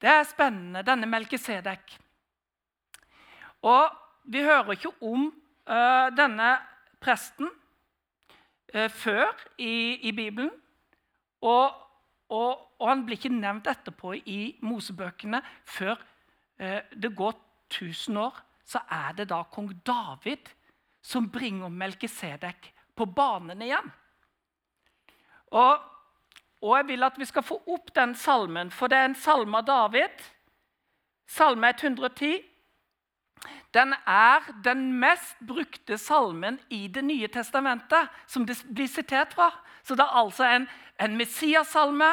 Det 0.00 0.10
er 0.10 0.26
spennende, 0.28 0.82
denne 0.82 1.06
Melkisedek. 1.06 1.98
Og 3.64 3.88
vi 4.24 4.42
hører 4.44 4.76
ikke 4.76 4.92
om 5.04 5.28
uh, 5.28 6.08
denne 6.16 6.50
presten 7.00 7.48
uh, 8.74 8.90
før 8.90 9.32
i, 9.58 10.00
i 10.08 10.12
Bibelen. 10.12 10.50
Og, 11.40 11.72
og, 12.28 12.60
og, 12.80 12.88
han 12.88 13.04
blir 13.06 13.20
ikke 13.20 13.32
nevnt 13.32 13.68
etterpå 13.68 14.14
i 14.26 14.58
Mosebøkene 14.64 15.40
før 15.64 15.96
uh, 15.96 16.80
det 16.92 17.14
går 17.16 17.34
1000 17.72 18.20
år. 18.20 18.42
Så 18.64 18.80
er 18.90 19.16
det 19.16 19.28
da 19.32 19.42
kong 19.52 19.72
David 19.86 20.52
som 21.04 21.28
bringer 21.32 21.68
Melkisedek 21.68 22.72
på 22.96 23.04
banen 23.04 23.62
igjen. 23.62 23.90
Og 25.52 25.93
og 26.64 26.78
jeg 26.78 26.88
vil 26.88 27.04
at 27.04 27.18
vi 27.20 27.26
skal 27.28 27.44
få 27.44 27.58
opp 27.68 27.92
den 27.96 28.14
salmen, 28.16 28.70
for 28.72 28.88
det 28.88 28.96
er 28.96 29.10
en 29.10 29.18
salme 29.20 29.60
av 29.60 29.66
David. 29.68 30.22
Salme 31.28 31.68
110. 31.76 32.38
Den 33.74 33.92
er 34.08 34.46
den 34.64 34.86
mest 35.00 35.36
brukte 35.44 35.98
salmen 35.98 36.56
i 36.72 36.86
Det 36.88 37.04
nye 37.04 37.28
testamentet, 37.28 38.08
som 38.26 38.46
det 38.46 38.56
blir 38.72 38.88
sitert 38.88 39.34
fra. 39.36 39.50
Så 39.82 39.94
det 39.94 40.06
er 40.06 40.16
altså 40.22 40.46
en, 40.48 40.68
en 41.00 41.16
Messias-salme, 41.20 42.08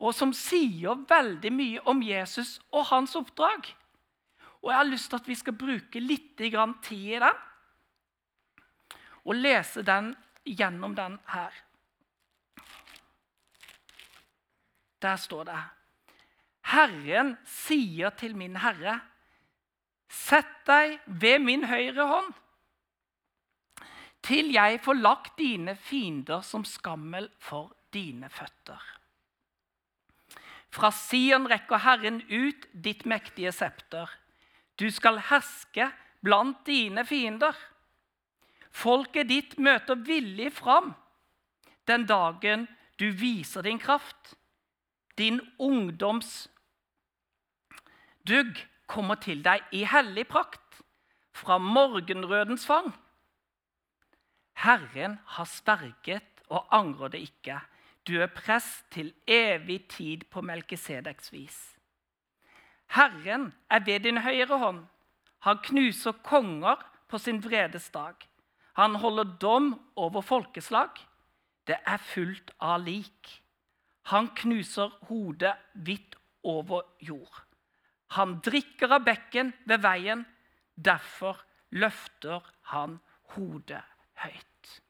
og 0.00 0.14
som 0.16 0.32
sier 0.32 1.04
veldig 1.08 1.52
mye 1.52 1.82
om 1.84 2.00
Jesus 2.02 2.60
og 2.72 2.86
hans 2.88 3.14
oppdrag. 3.16 3.68
Og 4.62 4.70
Jeg 4.70 4.76
har 4.76 4.88
lyst 4.88 5.10
til 5.10 5.20
at 5.20 5.28
vi 5.28 5.36
skal 5.36 5.58
bruke 5.60 6.00
litt 6.00 6.38
tid 6.38 6.48
i 6.96 7.20
den, 7.20 7.44
og 9.24 9.34
lese 9.36 9.82
den 9.82 10.14
gjennom 10.44 10.96
den 10.96 11.18
her. 11.28 11.63
Der 15.04 15.20
står 15.20 15.48
det 15.50 15.60
Herren 16.72 17.34
sier 17.44 18.14
til 18.16 18.32
min 18.40 18.56
herre, 18.62 18.96
sett 20.08 20.62
deg 20.64 20.96
ved 21.06 21.42
min 21.44 21.66
høyre 21.68 22.06
hånd, 22.08 22.30
til 24.24 24.48
jeg 24.54 24.78
får 24.80 24.96
lagt 24.96 25.34
dine 25.36 25.74
fiender 25.76 26.40
som 26.40 26.64
skammel 26.64 27.28
for 27.36 27.74
dine 27.92 28.30
føtter. 28.32 28.80
Fra 30.72 30.88
Sion 30.90 31.44
rekker 31.52 31.82
Herren 31.84 32.22
ut 32.30 32.64
ditt 32.72 33.04
mektige 33.06 33.52
septer. 33.52 34.08
Du 34.80 34.88
skal 34.90 35.20
herske 35.28 35.90
blant 36.24 36.64
dine 36.66 37.04
fiender. 37.06 37.52
Folket 38.74 39.28
ditt 39.28 39.58
møter 39.60 40.00
villig 40.08 40.48
fram 40.56 40.94
den 41.86 42.08
dagen 42.08 42.64
du 42.98 43.10
viser 43.12 43.62
din 43.68 43.78
kraft. 43.78 44.34
Din 45.18 45.40
ungdoms 45.58 46.50
dugg 48.28 48.58
kommer 48.86 49.14
til 49.14 49.42
deg 49.44 49.62
i 49.72 49.84
hellig 49.86 50.26
prakt, 50.28 50.60
fra 51.34 51.58
morgenrødens 51.58 52.66
fang. 52.66 52.92
Herren 54.54 55.18
har 55.26 55.44
sverget 55.50 56.42
og 56.48 56.66
angrer 56.70 57.08
det 57.08 57.24
ikke. 57.26 57.58
Du 58.06 58.20
er 58.20 58.30
prest 58.30 58.84
til 58.90 59.14
evig 59.26 59.88
tid 59.88 60.26
på 60.30 60.40
Melkisedeks 60.40 61.32
vis. 61.32 61.58
Herren 62.86 63.52
er 63.70 63.80
ved 63.84 64.00
din 64.00 64.18
høyre 64.18 64.58
hånd. 64.58 64.84
Han 65.38 65.58
knuser 65.64 66.12
konger 66.12 66.76
på 67.08 67.18
sin 67.18 67.42
vredes 67.44 67.90
dag. 67.90 68.14
Han 68.76 68.94
holder 68.94 69.24
dom 69.40 69.80
over 69.96 70.20
folkeslag. 70.20 70.90
Det 71.66 71.76
er 71.86 71.96
fullt 71.96 72.54
av 72.60 72.84
lik. 72.84 73.43
Han 74.12 74.28
knuser 74.36 74.92
hodet 75.08 75.54
hvitt 75.72 76.16
over 76.44 76.84
jord. 77.00 77.42
Han 78.14 78.38
drikker 78.44 78.92
av 78.92 79.04
bekken 79.06 79.52
ved 79.64 79.82
veien. 79.84 80.26
Derfor 80.74 81.40
løfter 81.74 82.44
han 82.72 82.98
hodet 83.34 83.82
høyt. 84.22 84.80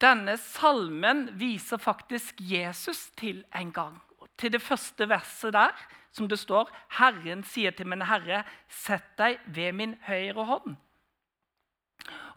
Denne 0.00 0.36
salmen 0.40 1.30
viser 1.40 1.80
faktisk 1.80 2.40
Jesus 2.40 3.10
til 3.16 3.44
en 3.56 3.72
gang. 3.72 4.00
Til 4.36 4.52
det 4.52 4.60
første 4.60 5.08
verset 5.08 5.54
der, 5.56 5.72
som 6.12 6.28
det 6.28 6.38
står 6.38 6.70
'Herren 6.98 7.44
sier 7.44 7.70
til 7.70 7.86
min 7.86 8.02
Herre, 8.02 8.44
sett 8.68 9.16
deg 9.18 9.38
ved 9.46 9.72
min 9.72 9.96
høyre 10.02 10.44
hånd'. 10.44 10.76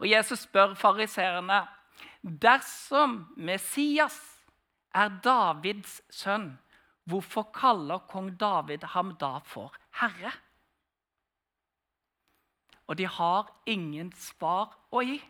Og 0.00 0.10
Jesus 0.10 0.38
spør 0.38 0.74
fariseerne 0.74 1.66
Dersom 2.22 3.32
Messias 3.36 4.18
er 4.92 5.08
Davids 5.24 6.00
sønn, 6.12 6.52
hvorfor 7.08 7.48
kaller 7.54 8.02
kong 8.10 8.34
David 8.38 8.84
ham 8.92 9.14
da 9.20 9.38
for 9.44 9.72
herre? 10.02 10.32
Og 12.90 12.98
de 12.98 13.06
har 13.06 13.48
ingen 13.70 14.10
svar 14.18 14.74
å 14.90 15.02
gi. 15.06 15.20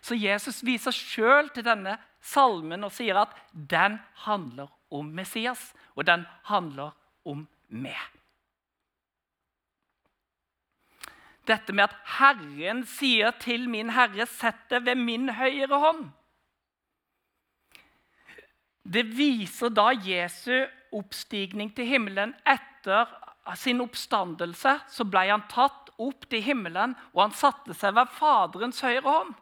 Så 0.00 0.16
Jesus 0.18 0.62
viser 0.64 0.94
sjøl 0.94 1.50
til 1.54 1.66
denne 1.66 1.98
salmen 2.22 2.84
og 2.84 2.94
sier 2.94 3.18
at 3.22 3.36
den 3.52 3.98
handler 4.24 4.72
om 4.92 5.08
Messias, 5.14 5.70
og 5.94 6.06
den 6.08 6.24
handler 6.48 6.96
om 7.28 7.46
meg. 7.68 8.21
Dette 11.52 11.74
med 11.76 11.90
at 11.90 11.96
Herren 12.16 12.82
sier 12.88 13.34
til 13.42 13.68
min 13.68 13.92
Herre, 13.92 14.26
sett 14.30 14.64
deg 14.72 14.86
ved 14.88 15.00
min 15.00 15.28
høyre 15.36 15.80
hånd. 15.82 16.06
Det 18.82 19.04
viser 19.14 19.70
da 19.70 19.90
Jesu 19.92 20.64
oppstigning 20.96 21.70
til 21.76 21.86
himmelen. 21.86 22.32
Etter 22.48 23.10
sin 23.58 23.82
oppstandelse 23.84 24.78
så 24.90 25.06
ble 25.06 25.26
han 25.28 25.44
tatt 25.50 25.92
opp 26.02 26.26
til 26.30 26.42
himmelen, 26.42 26.96
og 27.12 27.26
han 27.26 27.36
satte 27.36 27.76
seg 27.78 27.94
ved 27.98 28.10
Faderens 28.16 28.82
høyre 28.82 29.06
hånd. 29.06 29.36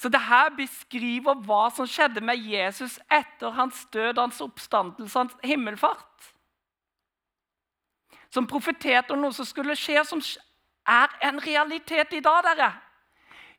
Så 0.00 0.08
det 0.08 0.22
her 0.24 0.48
beskriver 0.56 1.42
hva 1.44 1.66
som 1.76 1.88
skjedde 1.88 2.22
med 2.24 2.40
Jesus 2.40 2.96
etter 3.12 3.52
hans 3.52 3.82
død, 3.92 4.16
hans 4.16 4.40
oppstandelse, 4.40 5.18
hans 5.18 5.36
himmelfart 5.44 6.30
som 8.30 8.46
profeterte 8.46 9.14
om 9.14 9.20
noe 9.22 9.34
som 9.34 9.46
skulle 9.46 9.76
skje, 9.78 10.04
som 10.06 10.22
er 10.86 11.12
en 11.26 11.40
realitet 11.42 12.12
i 12.14 12.20
dag. 12.20 12.44
dere. 12.44 12.72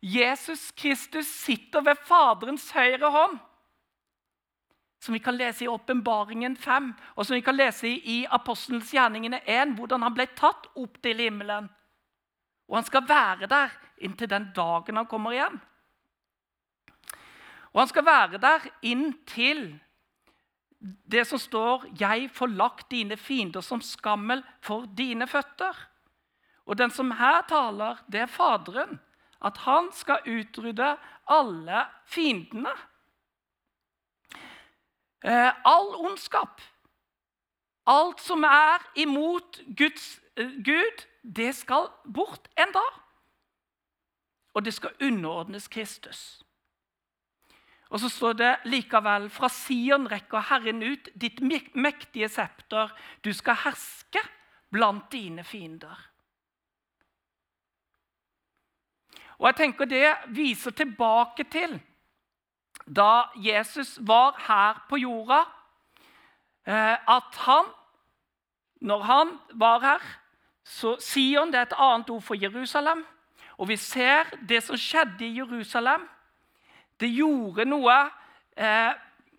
Jesus 0.01 0.71
Kristus 0.71 1.27
sitter 1.27 1.81
ved 1.81 1.95
Faderens 2.05 2.71
høyre 2.71 3.11
hånd. 3.11 3.39
som 5.01 5.13
vi 5.13 5.19
kan 5.19 5.33
lese 5.33 5.63
i 5.63 5.67
Åpenbaringen 5.67 6.57
5, 6.57 6.93
og 7.15 7.25
som 7.25 7.33
vi 7.33 7.41
kan 7.41 7.55
lese 7.55 7.87
i 7.87 8.25
Apostelens 8.29 8.91
gjerningene 8.93 9.39
1, 9.49 9.73
hvordan 9.73 10.01
han 10.05 10.13
ble 10.13 10.27
tatt 10.37 10.67
opp 10.75 10.99
til 11.01 11.17
himmelen. 11.17 11.69
Og 12.69 12.75
han 12.75 12.85
skal 12.85 13.07
være 13.09 13.49
der 13.49 13.73
inntil 13.97 14.29
den 14.29 14.51
dagen 14.53 14.95
han 14.95 15.07
kommer 15.09 15.33
igjen. 15.33 15.57
Og 17.73 17.81
han 17.81 17.89
skal 17.89 18.05
være 18.05 18.37
der 18.37 18.67
inntil 18.81 19.79
det 21.11 21.27
som 21.27 21.39
står 21.39 21.85
'Jeg 21.99 22.31
får 22.31 22.47
lagt 22.47 22.91
dine 22.91 23.17
fiender 23.17 23.61
som 23.61 23.81
skammel 23.81 24.43
for 24.61 24.85
dine 24.97 25.27
føtter'. 25.27 25.87
Og 26.65 26.77
den 26.77 26.91
som 26.91 27.11
her 27.11 27.41
taler, 27.47 27.97
det 28.11 28.21
er 28.21 28.25
Faderen. 28.25 28.99
At 29.41 29.57
han 29.57 29.91
skal 29.91 30.19
utrydde 30.25 30.97
alle 31.27 31.85
fiendene. 32.05 32.73
Eh, 35.23 35.53
all 35.65 35.95
ondskap, 35.95 36.61
alt 37.85 38.21
som 38.21 38.43
er 38.43 38.91
imot 38.95 39.59
Guds, 39.77 40.19
eh, 40.37 40.49
Gud, 40.65 41.05
det 41.35 41.55
skal 41.55 41.89
bort 42.13 42.47
en 42.57 42.73
dag. 42.73 43.01
Og 44.53 44.65
det 44.65 44.73
skal 44.73 44.95
underordnes 45.01 45.67
Kristus. 45.67 46.43
Og 47.91 47.99
så 47.99 48.09
står 48.09 48.37
det 48.39 48.51
likevel 48.71 49.27
fra 49.33 49.49
Sion 49.51 50.07
rekker 50.07 50.47
Herren 50.47 50.79
ut 50.83 51.09
ditt 51.19 51.41
mektige 51.75 52.29
septer. 52.31 52.93
Du 53.23 53.33
skal 53.35 53.59
herske 53.65 54.23
blant 54.71 55.11
dine 55.11 55.43
fiender. 55.43 56.07
Og 59.41 59.49
jeg 59.49 59.55
tenker 59.57 59.85
Det 59.85 60.15
viser 60.27 60.71
tilbake 60.71 61.43
til 61.43 61.79
da 62.85 63.29
Jesus 63.35 63.99
var 64.01 64.35
her 64.47 64.85
på 64.89 64.97
jorda, 64.97 65.43
eh, 66.67 66.97
at 67.07 67.35
han, 67.45 67.65
når 68.81 69.03
han 69.03 69.39
var 69.53 69.79
her 69.79 70.01
så 70.63 70.95
Sion 70.99 71.51
det 71.51 71.59
er 71.59 71.69
et 71.69 71.77
annet 71.77 72.09
ord 72.09 72.21
for 72.21 72.35
Jerusalem. 72.35 73.05
Og 73.57 73.67
vi 73.67 73.77
ser 73.77 74.29
det 74.49 74.63
som 74.63 74.77
skjedde 74.77 75.25
i 75.25 75.37
Jerusalem. 75.37 76.07
Det 77.01 77.09
gjorde 77.09 77.65
noe 77.65 77.95
eh, 78.57 78.93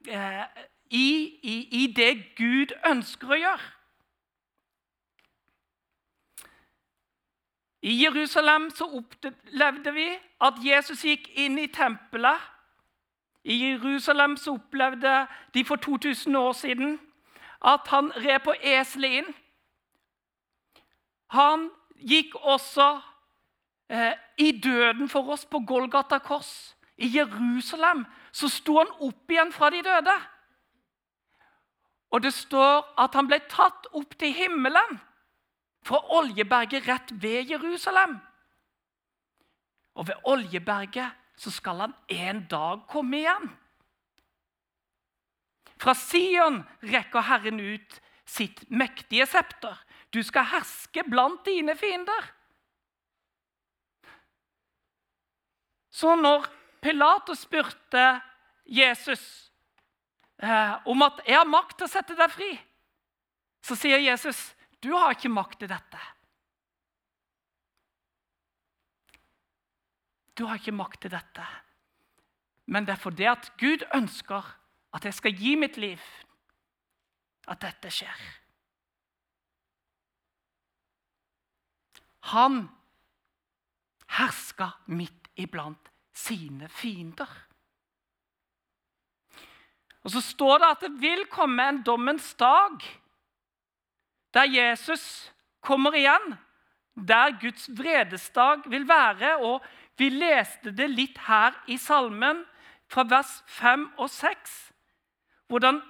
eh, 0.09 0.45
i, 0.91 1.09
i, 1.43 1.57
i 1.83 1.87
det 1.97 2.13
Gud 2.37 2.75
ønsker 2.87 3.33
å 3.33 3.41
gjøre. 3.43 3.69
I 7.83 7.97
Jerusalem 8.05 8.69
så 8.71 8.87
opplevde 8.99 9.95
vi 9.95 10.09
at 10.47 10.59
Jesus 10.63 11.03
gikk 11.07 11.31
inn 11.35 11.59
i 11.59 11.71
tempelet 11.73 12.51
i 13.45 13.71
Jerusalem 13.71 14.37
så 14.37 14.51
opplevde 14.51 15.27
de 15.55 15.65
for 15.65 15.77
2000 15.77 16.37
år 16.37 16.53
siden 16.53 17.01
at 17.65 17.81
han 17.87 18.13
red 18.17 18.39
på 18.45 18.55
eselet 18.63 19.11
inn. 19.11 19.35
Han 21.27 21.71
gikk 21.99 22.35
også 22.35 23.01
eh, 23.89 24.13
i 24.39 24.61
døden 24.61 25.09
for 25.09 25.31
oss 25.31 25.47
på 25.47 25.59
Golgata 25.59 26.19
kors. 26.19 26.77
I 27.03 27.09
Jerusalem 27.11 28.05
så 28.33 28.49
sto 28.49 28.79
han 28.79 28.91
opp 29.03 29.33
igjen 29.33 29.51
fra 29.53 29.71
de 29.75 29.83
døde. 29.83 30.15
Og 32.13 32.23
det 32.23 32.33
står 32.37 32.85
at 33.01 33.17
han 33.17 33.29
ble 33.31 33.41
tatt 33.51 33.89
opp 33.97 34.15
til 34.21 34.35
himmelen 34.37 35.01
fra 35.83 35.99
Oljeberget 36.19 36.87
rett 36.87 37.11
ved 37.23 37.51
Jerusalem. 37.51 38.19
Og 39.99 40.07
ved 40.09 40.29
Oljeberget 40.29 41.19
så 41.37 41.51
skal 41.51 41.87
han 41.87 41.97
en 42.13 42.45
dag 42.51 42.87
komme 42.89 43.25
igjen. 43.25 43.51
Fra 45.83 45.97
Sion 45.99 46.61
rekker 46.87 47.27
Herren 47.27 47.59
ut 47.59 47.99
sitt 48.29 48.63
mektige 48.71 49.27
septer. 49.27 49.75
Du 50.15 50.23
skal 50.23 50.47
herske 50.53 51.03
blant 51.09 51.43
dine 51.49 51.75
fiender. 51.77 52.29
Så 55.91 56.15
når 56.17 56.47
Pilatus 56.83 57.45
spurte 57.47 58.21
Jesus 58.67 59.53
eh, 60.43 60.87
om 60.87 61.03
at 61.03 61.21
'jeg 61.27 61.39
har 61.39 61.47
makt 61.47 61.79
til 61.79 61.87
å 61.87 61.93
sette 61.93 62.17
deg 62.19 62.31
fri', 62.31 62.59
så 63.63 63.77
sier 63.79 64.03
Jesus 64.03 64.55
'du 64.83 64.91
har 64.97 65.15
ikke 65.15 65.31
makt 65.31 65.59
til 65.59 65.69
dette'. 65.69 66.09
Du 70.35 70.47
har 70.47 70.59
ikke 70.59 70.73
makt 70.73 71.01
til 71.01 71.11
dette. 71.11 71.47
Men 72.67 72.87
det 72.87 72.93
er 72.93 73.03
fordi 73.05 73.25
at 73.25 73.53
Gud 73.59 73.85
ønsker 73.95 74.43
at 74.93 75.05
jeg 75.05 75.15
skal 75.15 75.37
gi 75.37 75.55
mitt 75.57 75.77
liv, 75.77 76.01
at 77.47 77.61
dette 77.61 77.91
skjer. 77.91 78.23
Han 82.33 82.69
herska 84.19 84.71
midt 84.87 85.29
iblant 85.37 85.92
sine 86.13 86.69
fiender. 86.69 87.29
Og 90.03 90.11
Så 90.11 90.21
står 90.21 90.59
det 90.59 90.71
at 90.71 90.81
det 90.81 91.01
vil 91.01 91.27
komme 91.31 91.69
en 91.69 91.83
dommens 91.83 92.35
dag 92.35 92.83
der 94.35 94.49
Jesus 94.49 95.33
kommer 95.61 95.95
igjen, 95.95 96.35
der 96.97 97.39
Guds 97.41 97.69
vredesdag 97.69 98.65
vil 98.67 98.89
være. 98.89 99.37
og 99.37 99.63
vi 99.97 100.09
leste 100.09 100.73
det 100.73 100.89
litt 100.91 101.19
her 101.29 101.53
i 101.69 101.77
salmen, 101.77 102.47
fra 102.89 103.05
vers 103.09 103.43
5 103.47 103.85
og 103.97 104.11
6. 104.11 104.73
Hvordan 105.49 105.81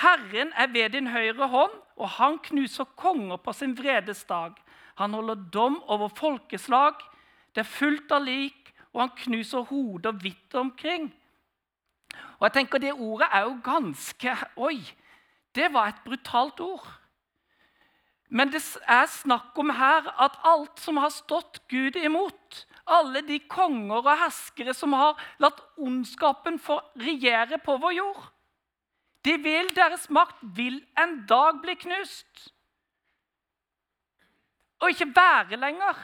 Herren 0.00 0.52
er 0.56 0.66
ved 0.72 0.90
din 0.96 1.06
høyre 1.12 1.48
hånd, 1.48 1.72
og 1.96 2.08
han 2.18 2.38
knuser 2.38 2.88
konger 2.98 3.36
på 3.36 3.52
sin 3.52 3.76
vredes 3.78 4.24
dag. 4.24 4.56
Han 5.00 5.14
holder 5.14 5.34
dom 5.54 5.78
over 5.82 6.08
folkeslag. 6.08 6.98
Det 7.54 7.62
er 7.62 7.70
fullt 7.70 8.12
av 8.12 8.24
lik, 8.26 8.63
og 8.94 9.00
han 9.00 9.14
knuser 9.18 9.66
hoder 9.68 10.14
vidt 10.22 10.54
omkring. 10.54 11.10
Og 12.38 12.46
jeg 12.46 12.52
tenker 12.52 12.78
Det 12.78 12.92
ordet 12.92 13.28
er 13.32 13.48
jo 13.48 13.58
ganske 13.64 14.36
Oi! 14.56 14.78
Det 15.54 15.72
var 15.72 15.88
et 15.88 16.04
brutalt 16.04 16.60
ord. 16.60 16.86
Men 18.28 18.50
det 18.50 18.62
er 18.90 19.06
snakk 19.06 19.58
om 19.58 19.70
her 19.70 20.08
at 20.18 20.38
alt 20.42 20.80
som 20.82 20.96
har 20.98 21.12
stått 21.14 21.60
Gud 21.70 21.94
imot, 21.96 22.64
alle 22.86 23.22
de 23.22 23.38
konger 23.38 24.00
og 24.00 24.18
herskere 24.18 24.74
som 24.74 24.96
har 24.98 25.20
latt 25.38 25.60
ondskapen 25.78 26.58
få 26.58 26.80
regjere 26.98 27.60
på 27.62 27.76
vår 27.78 27.94
jord. 27.94 28.24
De 29.24 29.36
vil, 29.38 29.70
Deres 29.76 30.08
makt 30.10 30.42
vil 30.56 30.82
en 31.00 31.20
dag 31.28 31.62
bli 31.62 31.76
knust. 31.86 32.50
Og 34.82 34.90
ikke 34.90 35.12
være 35.16 35.56
lenger. 35.56 35.94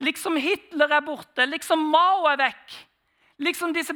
Liksom 0.00 0.36
Hitler 0.40 0.92
er 0.96 1.04
borte, 1.04 1.44
liksom 1.46 1.82
Mao 1.92 2.24
er 2.30 2.38
vekk. 2.40 2.76
Liksom 3.40 3.72
disse 3.72 3.94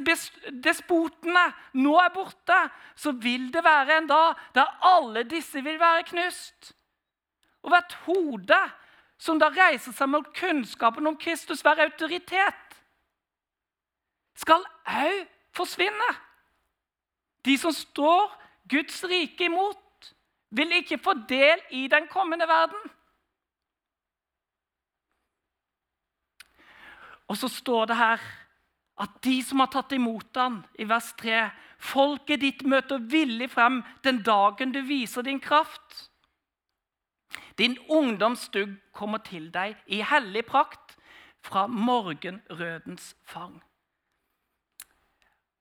despotene 0.65 1.43
nå 1.77 1.93
er 2.01 2.13
borte, 2.13 2.57
så 2.97 3.11
vil 3.11 3.51
det 3.53 3.61
være 3.65 3.99
en 3.99 4.09
dag 4.09 4.41
der 4.57 4.73
alle 4.85 5.25
disse 5.29 5.61
vil 5.65 5.77
være 5.81 6.07
knust. 6.09 6.73
Og 7.65 7.73
hvert 7.73 7.93
hode 8.05 8.59
som 9.21 9.39
da 9.41 9.49
reiser 9.53 9.93
seg 9.95 10.09
mot 10.11 10.27
kunnskapen 10.37 11.07
om 11.07 11.17
Kristus, 11.17 11.63
være 11.65 11.87
autoritet, 11.87 12.77
skal 14.35 14.65
òg 14.85 15.23
forsvinne. 15.55 16.11
De 17.45 17.55
som 17.57 17.73
står 17.73 18.33
Guds 18.69 19.03
rike 19.07 19.47
imot, 19.47 20.11
vil 20.55 20.73
ikke 20.77 20.99
få 21.01 21.13
del 21.29 21.61
i 21.69 21.85
den 21.91 22.07
kommende 22.11 22.47
verden. 22.47 22.91
Og 27.27 27.37
så 27.37 27.49
står 27.49 27.85
det 27.85 27.97
her 27.97 28.25
at 29.01 29.15
de 29.25 29.39
som 29.43 29.59
har 29.59 29.71
tatt 29.73 29.91
imot 29.91 30.37
han, 30.39 30.61
i 30.79 30.87
vers 30.87 31.11
3 31.19 31.49
Folket 31.85 32.39
ditt 32.41 32.61
møter 32.63 33.01
villig 33.11 33.49
frem 33.51 33.81
den 34.05 34.21
dagen 34.23 34.71
du 34.71 34.79
viser 34.87 35.25
din 35.27 35.41
kraft. 35.43 36.09
Din 37.59 37.75
ungdomsstugg 37.91 38.77
kommer 38.95 39.19
til 39.23 39.49
deg 39.51 39.75
i 39.91 39.99
hellig 40.01 40.45
prakt 40.47 40.95
fra 41.43 41.67
morgenrødens 41.67 43.13
fang. 43.27 43.59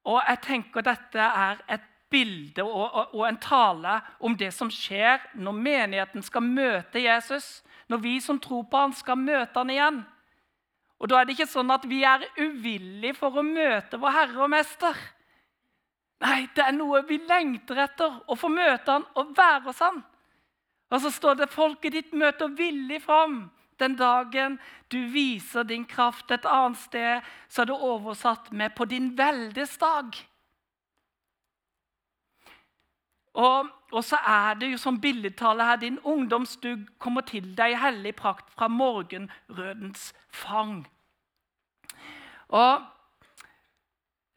Og 0.05 0.22
jeg 0.29 0.40
tenker 0.44 0.85
Dette 0.85 1.20
er 1.20 1.61
et 1.68 1.90
bilde 2.11 2.62
og, 2.62 2.94
og, 2.94 3.14
og, 3.14 3.29
en 3.29 3.40
tale 3.42 3.98
om 4.20 4.37
det 4.38 4.53
som 4.55 4.70
skjer 4.70 5.22
når 5.35 5.61
menigheten 5.66 6.22
skal 6.22 6.44
møte 6.46 7.03
Jesus. 7.03 7.62
Når 7.88 8.03
vi 8.05 8.18
som 8.20 8.38
tror 8.40 8.66
på 8.70 8.83
han 8.87 8.94
skal 8.96 9.18
møte 9.18 9.59
han 9.59 9.72
igjen. 9.72 10.03
Og 11.05 11.11
Da 11.11 11.19
er 11.21 11.27
det 11.29 11.35
ikke 11.37 11.51
sånn 11.53 11.69
at 11.69 11.83
vi 11.85 11.99
er 12.09 12.23
uvillige 12.38 13.12
for 13.19 13.37
å 13.37 13.43
møte 13.45 13.99
vår 14.01 14.14
Herre 14.14 14.47
og 14.47 14.49
Mester. 14.55 14.97
Nei, 16.25 16.47
det 16.57 16.64
er 16.64 16.73
noe 16.73 17.03
vi 17.05 17.19
lengter 17.29 17.83
etter, 17.85 18.23
å 18.25 18.37
få 18.40 18.49
møte 18.49 18.88
han 18.88 19.05
og 19.21 19.35
være 19.37 19.67
hos 19.67 19.83
han. 19.85 19.99
Og 20.88 21.03
så 21.05 21.11
står 21.12 21.43
det 21.43 21.51
folket 21.53 21.93
ditt 21.93 22.14
møter 22.17 22.49
villig 22.57 23.03
fram 23.05 23.51
den 23.83 23.99
dagen 24.01 24.57
du 24.88 24.97
viser 25.12 25.69
din 25.69 25.85
kraft. 25.85 26.31
Et 26.33 26.49
annet 26.49 26.81
sted 26.81 27.29
så 27.53 27.62
er 27.62 27.69
det 27.69 27.77
oversatt 27.77 28.49
med 28.53 28.73
'på 28.73 28.88
din 28.88 29.12
veldes 29.19 29.77
dag'. 29.77 30.25
Og, 33.35 33.69
og 33.93 34.05
så 34.05 34.17
er 34.17 34.55
det 34.55 34.73
jo 34.73 34.77
som 34.79 35.01
billedtale 35.01 35.64
her 35.64 35.77
Din 35.77 35.99
ungdomsdugg 35.99 36.99
kommer 36.99 37.21
til 37.21 37.57
deg 37.57 37.73
i 37.73 37.81
hellig 37.83 38.14
prakt 38.14 38.51
fra 38.55 38.69
morgenrødens 38.69 40.14
fang. 40.31 40.87
Og 42.55 42.83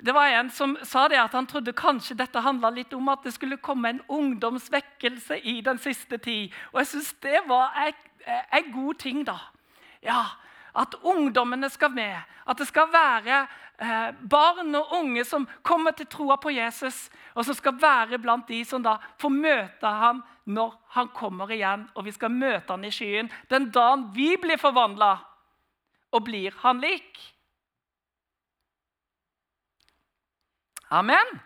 det 0.05 0.13
var 0.13 0.27
En 0.29 0.49
som 0.53 0.77
sa 0.85 1.07
det 1.07 1.17
at 1.17 1.33
han 1.33 1.47
trodde 1.49 1.73
kanskje 1.73 2.17
dette 2.17 2.41
handla 2.45 2.69
litt 2.69 2.93
om 2.93 3.07
at 3.09 3.23
det 3.25 3.33
skulle 3.33 3.57
komme 3.57 3.89
en 3.89 4.01
ungdomsvekkelse 4.07 5.39
i 5.41 5.61
den 5.65 5.79
siste 5.81 6.17
tid. 6.17 6.53
Og 6.73 6.81
jeg 6.81 6.91
syns 6.91 7.13
det 7.25 7.41
var 7.49 7.73
en 8.27 8.71
god 8.73 8.99
ting, 9.01 9.23
da. 9.25 9.39
Ja, 10.01 10.25
At 10.77 10.93
ungdommene 11.01 11.69
skal 11.69 11.89
med. 11.89 12.21
At 12.45 12.57
det 12.57 12.67
skal 12.67 12.91
være 12.93 13.47
eh, 13.81 14.11
barn 14.29 14.75
og 14.75 14.91
unge 14.93 15.23
som 15.25 15.47
kommer 15.63 15.91
til 15.91 16.05
troa 16.05 16.35
på 16.37 16.51
Jesus, 16.53 17.09
og 17.33 17.45
som 17.45 17.55
skal 17.57 17.81
være 17.81 18.19
blant 18.21 18.47
de 18.47 18.59
som 18.65 18.83
da 18.83 18.99
får 19.17 19.33
møte 19.33 19.87
ham 19.87 20.21
når 20.45 20.75
han 20.93 21.09
kommer 21.17 21.49
igjen. 21.49 21.87
Og 21.95 22.05
vi 22.05 22.13
skal 22.13 22.29
møte 22.29 22.69
ham 22.69 22.85
i 22.85 22.93
skyen 22.93 23.31
den 23.49 23.71
dagen 23.73 24.11
vi 24.13 24.35
blir 24.37 24.61
forvandla 24.61 25.15
og 26.13 26.23
blir 26.29 26.53
han 26.61 26.77
lik. 26.85 27.17
Amen. 30.89 31.39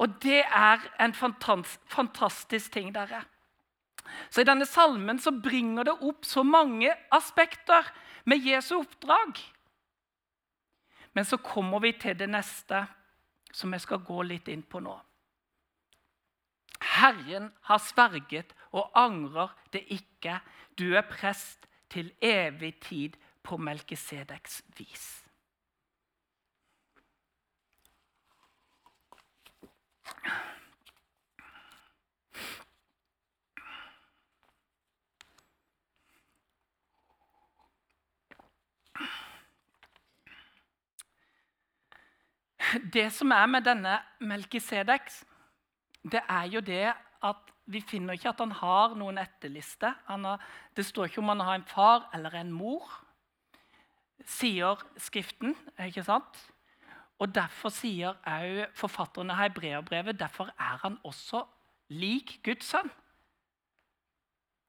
Og 0.00 0.16
det 0.22 0.40
er 0.46 0.86
en 1.00 1.14
fantastisk 1.14 2.72
ting, 2.72 2.94
dere. 2.94 3.24
Så 4.30 4.40
I 4.42 4.48
denne 4.48 4.66
salmen 4.66 5.20
så 5.20 5.32
bringer 5.42 5.90
det 5.90 5.96
opp 6.00 6.24
så 6.24 6.42
mange 6.42 6.92
aspekter 7.12 7.86
med 8.24 8.46
Jesu 8.46 8.78
oppdrag. 8.80 9.38
Men 11.12 11.26
så 11.26 11.36
kommer 11.36 11.82
vi 11.84 11.92
til 11.98 12.16
det 12.18 12.30
neste, 12.30 12.86
som 13.52 13.72
jeg 13.74 13.84
skal 13.84 14.04
gå 14.06 14.22
litt 14.22 14.48
inn 14.48 14.62
på 14.62 14.80
nå. 14.82 14.94
Herren 16.96 17.50
har 17.68 17.82
sverget 17.82 18.54
og 18.72 18.90
angrer 18.96 19.52
det 19.74 19.84
ikke. 19.92 20.38
Du 20.78 20.94
er 20.96 21.04
prest 21.06 21.66
til 21.90 22.12
evig 22.22 22.78
tid 22.80 23.18
på 23.42 23.58
Melkisedeks 23.60 24.62
vis. 24.78 25.29
Det 42.92 43.08
som 43.12 43.32
er 43.34 43.46
med 43.50 43.64
denne 43.66 43.96
Melkisedek, 44.22 45.10
det 46.06 46.22
er 46.28 46.46
jo 46.50 46.60
det 46.60 46.92
at 47.26 47.50
vi 47.70 47.80
finner 47.86 48.14
ikke 48.14 48.30
at 48.30 48.42
han 48.42 48.54
har 48.56 48.94
noen 48.98 49.18
etterliste. 49.18 49.92
Har, 50.06 50.44
det 50.76 50.86
står 50.86 51.10
ikke 51.10 51.22
om 51.22 51.32
han 51.32 51.42
har 51.46 51.58
en 51.58 51.66
far 51.70 52.08
eller 52.14 52.34
en 52.40 52.52
mor, 52.54 52.86
sier 54.26 54.80
Skriften. 54.98 55.56
ikke 55.78 56.04
sant? 56.06 56.49
Og 57.20 57.34
Derfor 57.34 57.68
sier 57.68 58.16
også 58.24 58.66
forfatterne 58.80 59.36
her 59.36 59.50
i 59.50 59.54
brevbrevet 59.54 60.18
derfor 60.18 60.48
er 60.56 60.80
han 60.82 60.96
også 61.04 61.44
lik 61.88 62.38
Guds 62.44 62.64
sønn. 62.64 62.90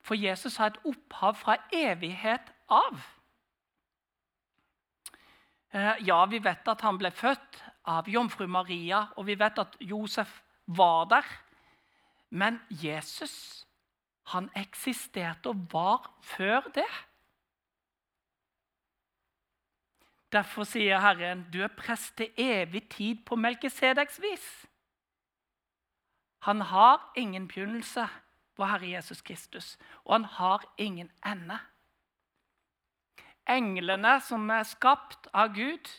For 0.01 0.17
Jesus 0.17 0.57
har 0.57 0.73
et 0.73 0.79
opphav 0.85 1.37
fra 1.37 1.55
evighet 1.73 2.51
av. 2.69 2.99
Eh, 5.71 6.01
ja, 6.07 6.25
vi 6.25 6.41
vet 6.43 6.67
at 6.67 6.81
han 6.81 6.97
ble 6.99 7.11
født 7.13 7.61
av 7.87 8.09
jomfru 8.09 8.47
Maria, 8.47 9.05
og 9.15 9.29
vi 9.29 9.37
vet 9.39 9.61
at 9.61 9.77
Josef 9.79 10.41
var 10.65 11.05
der. 11.13 11.27
Men 12.29 12.59
Jesus 12.69 13.65
han 14.31 14.49
eksisterte 14.55 15.51
og 15.51 15.67
var 15.71 16.11
før 16.23 16.67
det. 16.75 16.87
Derfor 20.31 20.63
sier 20.63 21.01
Herren, 21.03 21.45
du 21.51 21.59
er 21.61 21.73
prest 21.75 22.15
til 22.17 22.31
evig 22.37 22.85
tid 22.89 23.25
på 23.25 23.35
Melkisedeks 23.35 24.21
vis. 24.23 24.67
Han 26.41 26.61
har 26.61 27.11
ingen 27.15 27.47
begynnelse, 27.47 28.07
på 28.55 28.65
Herre 28.65 28.89
Jesus 28.89 29.21
Kristus, 29.21 29.77
og 30.03 30.13
han 30.13 30.25
har 30.25 30.73
ingen 30.77 31.11
ende. 31.25 31.57
Englene 33.49 34.19
som 34.21 34.49
er 34.49 34.63
skapt 34.63 35.27
av 35.33 35.53
Gud, 35.55 35.89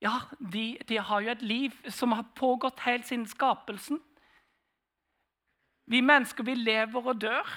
ja, 0.00 0.20
de, 0.52 0.78
de 0.88 0.98
har 0.98 1.20
jo 1.20 1.30
et 1.30 1.42
liv 1.42 1.76
som 1.88 2.12
har 2.12 2.26
pågått 2.36 2.80
helt 2.86 3.06
siden 3.06 3.26
skapelsen. 3.26 4.00
Vi 5.86 6.00
mennesker, 6.00 6.44
vi 6.44 6.54
lever 6.54 7.06
og 7.06 7.20
dør. 7.20 7.48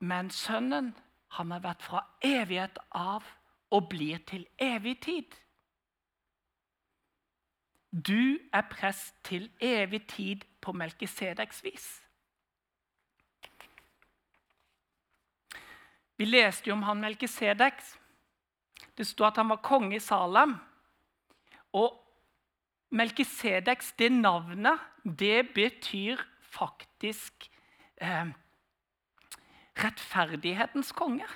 Men 0.00 0.30
Sønnen, 0.30 0.94
han 1.36 1.50
har 1.50 1.62
vært 1.62 1.82
fra 1.82 2.06
evighet 2.24 2.78
av 2.90 3.26
og 3.72 3.88
blir 3.88 4.20
til 4.28 4.44
evig 4.60 4.98
tid. 5.04 5.38
Du 7.92 8.38
er 8.52 8.68
prest 8.70 9.14
til 9.24 9.50
evig 9.60 10.06
tid 10.08 10.44
på 10.60 10.72
Melkisedeks 10.72 11.64
vis. 11.64 11.88
Vi 16.16 16.24
leste 16.24 16.68
jo 16.68 16.76
om 16.76 16.84
han 16.86 17.00
Melkisedeks. 17.00 17.96
Det 18.96 19.06
sto 19.08 19.24
at 19.24 19.36
han 19.40 19.48
var 19.48 19.62
konge 19.64 19.96
i 19.96 20.00
Salem. 20.00 20.54
Og 21.72 21.96
Melkisedeks, 22.92 23.92
det 23.98 24.12
navnet, 24.12 24.80
det 25.04 25.48
betyr 25.54 26.20
faktisk 26.40 27.48
eh, 27.96 28.28
rettferdighetens 29.84 30.92
konge. 30.92 31.26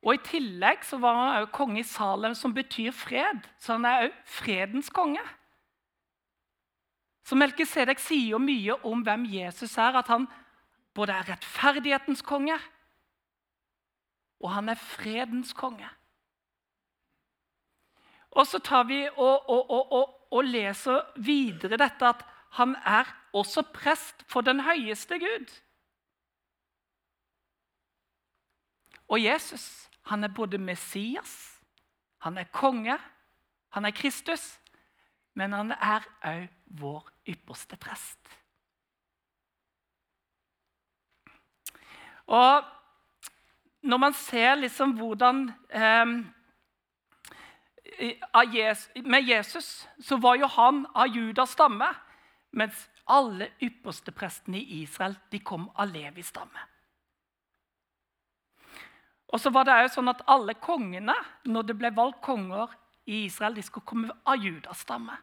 Og 0.00 0.14
I 0.16 0.22
tillegg 0.24 0.84
så 0.88 0.96
var 1.00 1.16
han 1.18 1.42
også 1.42 1.52
konge 1.52 1.80
i 1.82 1.84
Salem, 1.84 2.34
som 2.34 2.54
betyr 2.56 2.92
fred. 2.96 3.44
Så 3.60 3.76
han 3.76 3.84
er 3.84 4.06
også 4.06 4.40
fredens 4.40 4.88
konge. 4.90 5.22
Så 7.24 7.36
Melkisedek 7.36 8.00
sier 8.00 8.32
jo 8.32 8.40
mye 8.42 8.78
om 8.88 9.04
hvem 9.04 9.26
Jesus 9.28 9.76
er. 9.78 9.98
At 10.00 10.08
han 10.08 10.26
både 10.96 11.12
er 11.12 11.28
rettferdighetens 11.28 12.22
konge, 12.26 12.56
og 14.40 14.50
han 14.54 14.68
er 14.68 14.80
fredens 14.80 15.52
konge. 15.52 15.88
Og 18.30 18.46
så 18.46 18.58
tar 18.58 18.86
vi 18.88 19.02
og, 19.08 19.48
og, 19.50 19.70
og, 19.70 20.14
og 20.30 20.44
leser 20.44 21.02
videre 21.16 21.76
dette 21.76 22.06
at 22.06 22.24
han 22.56 22.76
er 22.86 23.10
også 23.34 23.62
prest 23.74 24.24
for 24.30 24.40
den 24.46 24.62
høyeste 24.64 25.18
Gud. 25.18 25.50
Og 29.10 29.24
Jesus 29.24 29.89
han 30.10 30.24
er 30.24 30.32
både 30.34 30.58
Messias, 30.58 31.60
han 32.18 32.38
er 32.38 32.48
konge, 32.52 32.98
han 33.70 33.84
er 33.84 33.94
Kristus, 33.94 34.58
men 35.38 35.52
han 35.54 35.70
er 35.70 36.06
òg 36.26 36.48
vår 36.80 37.06
ypperste 37.30 37.78
prest. 37.78 38.18
Og 42.26 42.66
når 43.82 44.02
man 44.02 44.14
ser 44.14 44.54
liksom 44.54 44.92
hvordan 44.98 45.48
eh, 45.70 46.06
Med 49.04 49.22
Jesus 49.28 49.88
så 50.00 50.16
var 50.16 50.34
jo 50.38 50.46
han 50.46 50.86
av 50.94 51.06
Judas 51.10 51.50
stamme, 51.54 51.88
mens 52.52 52.88
alle 53.06 53.50
ypperste 53.62 54.12
prestene 54.12 54.58
i 54.58 54.82
Israel 54.82 55.18
de 55.32 55.38
kom 55.38 55.68
av 55.74 55.90
Levis 55.92 56.30
stamme. 56.32 56.69
Og 59.30 59.40
så 59.40 59.52
var 59.54 59.66
det 59.66 59.78
jo 59.84 59.94
sånn 59.94 60.10
at 60.10 60.22
Alle 60.30 60.56
kongene 60.58 61.14
når 61.46 61.68
det 61.68 61.76
ble 61.78 61.90
valgt 61.94 62.22
konger 62.24 62.72
i 63.10 63.24
Israel, 63.26 63.54
de 63.54 63.62
skulle 63.64 63.86
komme 63.86 64.14
av 64.26 64.42
Judas 64.42 64.82
stamme. 64.84 65.16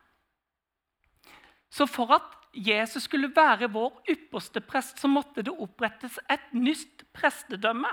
Så 1.69 1.87
for 1.89 2.13
at 2.15 2.35
Jesus 2.55 3.05
skulle 3.05 3.29
være 3.35 3.69
vår 3.71 3.99
ypperste 4.09 4.63
prest, 4.65 4.99
så 4.99 5.09
måtte 5.11 5.43
det 5.45 5.53
opprettes 5.53 6.17
et 6.31 6.53
nytt 6.55 7.03
prestedømme. 7.13 7.91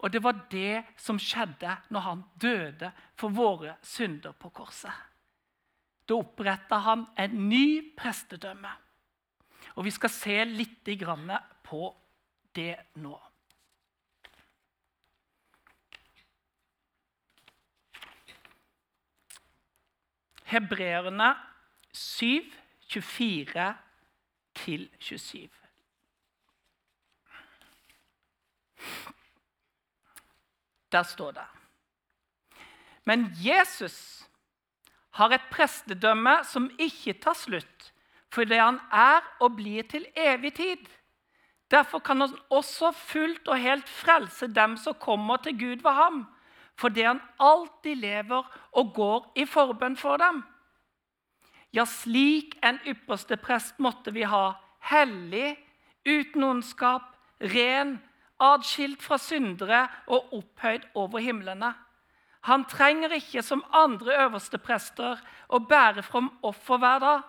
Og 0.00 0.12
det 0.12 0.22
var 0.24 0.42
det 0.50 0.82
som 1.00 1.20
skjedde 1.20 1.76
når 1.92 2.04
han 2.06 2.22
døde 2.40 2.90
for 3.20 3.32
våre 3.36 3.76
synder 3.84 4.32
på 4.32 4.50
korset. 4.50 4.92
Da 6.08 6.16
oppretta 6.18 6.80
han 6.82 7.06
en 7.20 7.36
ny 7.48 7.94
prestedømme. 7.96 8.72
Og 9.76 9.84
vi 9.86 9.92
skal 9.94 10.10
se 10.10 10.38
litt 10.48 10.88
på 11.62 11.82
det 12.56 12.76
nå. 12.98 13.29
Hebreerne 20.50 21.36
7, 21.92 22.42
24-27. 22.90 25.48
Der 30.92 31.02
står 31.02 31.30
det 31.30 31.46
Men 33.04 33.32
Jesus, 33.38 34.28
har 35.10 35.34
et 35.34 35.46
prestedømme 35.50 36.40
som 36.44 36.70
ikke 36.78 37.12
tar 37.22 37.34
slutt, 37.34 37.92
fordi 38.30 38.58
han 38.58 38.78
er 38.92 39.26
og 39.40 39.56
blir 39.56 39.82
til 39.90 40.06
evig 40.16 40.54
tid. 40.54 40.86
Derfor 41.70 41.98
kan 41.98 42.20
han 42.20 42.38
også 42.50 42.92
fullt 42.92 43.48
og 43.48 43.58
helt 43.58 43.88
frelse 43.88 44.46
dem 44.54 44.76
som 44.76 44.94
kommer 44.94 45.36
til 45.36 45.58
Gud 45.58 45.82
ved 45.82 45.94
ham, 45.94 46.26
fordi 46.80 47.04
han 47.04 47.20
alltid 47.38 48.00
lever 48.00 48.46
og 48.72 48.94
går 48.96 49.26
i 49.42 49.44
forbønn 49.48 49.98
for 50.00 50.20
dem. 50.20 50.40
Ja, 51.76 51.84
slik 51.86 52.56
en 52.66 52.80
ypperste 52.88 53.36
prest 53.38 53.78
måtte 53.78 54.14
vi 54.14 54.24
ha, 54.26 54.56
hellig, 54.90 55.54
uten 56.08 56.46
ondskap, 56.46 57.04
ren, 57.52 57.98
adskilt 58.40 59.02
fra 59.04 59.20
syndere 59.20 59.84
og 60.08 60.32
opphøyd 60.40 60.88
over 60.98 61.22
himlene. 61.22 61.74
Han 62.48 62.64
trenger 62.64 63.12
ikke, 63.12 63.42
som 63.44 63.62
andre 63.76 64.16
øverste 64.24 64.58
prester, 64.58 65.20
å 65.52 65.60
bære 65.60 66.02
fram 66.02 66.30
offer 66.42 66.80
hver 66.80 67.02
dag. 67.04 67.20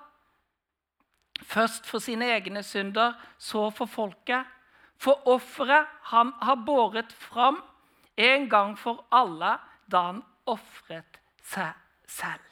Først 1.43 1.89
for 1.89 1.99
sine 1.99 2.29
egne 2.31 2.63
synder, 2.63 3.17
så 3.37 3.67
for 3.75 3.91
folket. 3.91 4.47
For 5.01 5.27
offeret 5.27 5.89
han 6.13 6.31
har 6.39 6.63
båret 6.65 7.11
fram 7.11 7.59
en 8.21 8.47
gang 8.49 8.77
for 8.79 9.05
alle 9.11 9.57
da 9.91 10.05
han 10.11 10.23
ofret 10.49 11.19
seg 11.43 11.73
selv. 12.07 12.47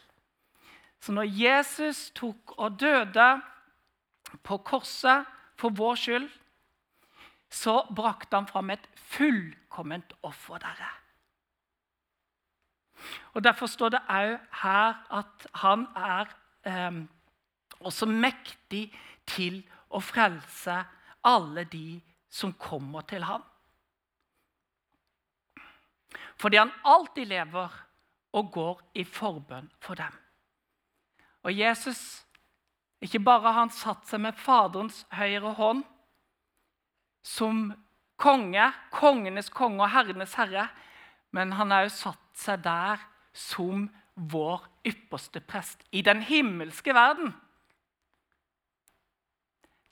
Så 0.99 1.15
når 1.15 1.29
Jesus 1.31 2.09
tok 2.15 2.55
og 2.57 2.79
døde 2.79 3.29
på 4.43 4.57
korset 4.57 5.27
for 5.59 5.75
vår 5.75 5.95
skyld, 5.95 6.29
så 7.49 7.81
brakte 7.95 8.35
han 8.35 8.47
fram 8.47 8.69
et 8.69 8.89
fullkomment 8.95 10.13
offer, 10.23 10.59
dere. 10.61 10.89
Og 13.33 13.43
Derfor 13.43 13.65
står 13.65 13.89
det 13.95 14.01
òg 14.11 14.35
her 14.61 14.99
at 15.15 15.47
han 15.63 15.87
er 15.95 16.29
eh, 16.67 16.99
også 17.79 18.05
mektig 18.05 18.89
til 19.29 19.61
å 19.89 20.01
frelse 20.03 20.81
alle 21.25 21.63
de 21.71 22.01
som 22.29 22.53
kommer 22.53 23.07
til 23.09 23.23
ham. 23.23 23.43
Fordi 26.39 26.57
han 26.57 26.71
alltid 26.87 27.29
lever 27.29 27.75
og 28.37 28.51
går 28.53 28.81
i 29.01 29.03
forbønn 29.03 29.69
for 29.81 29.99
dem. 29.99 30.13
Og 31.43 31.55
Jesus, 31.55 32.25
ikke 33.01 33.21
bare 33.23 33.47
har 33.47 33.61
han 33.61 33.73
satt 33.73 34.07
seg 34.09 34.21
med 34.23 34.37
Faderens 34.37 35.05
høyre 35.15 35.53
hånd 35.57 35.85
som 37.25 37.69
konge, 38.19 38.65
kongenes 38.91 39.51
konge 39.53 39.83
og 39.85 39.93
herrenes 39.93 40.35
herre, 40.39 40.67
men 41.31 41.53
han 41.55 41.71
har 41.71 41.87
også 41.87 42.09
satt 42.09 42.43
seg 42.43 42.63
der 42.65 43.01
som 43.35 43.87
vår 44.19 44.65
ypperste 44.87 45.39
prest 45.39 45.85
i 45.95 46.01
den 46.03 46.23
himmelske 46.27 46.93
verden. 46.95 47.31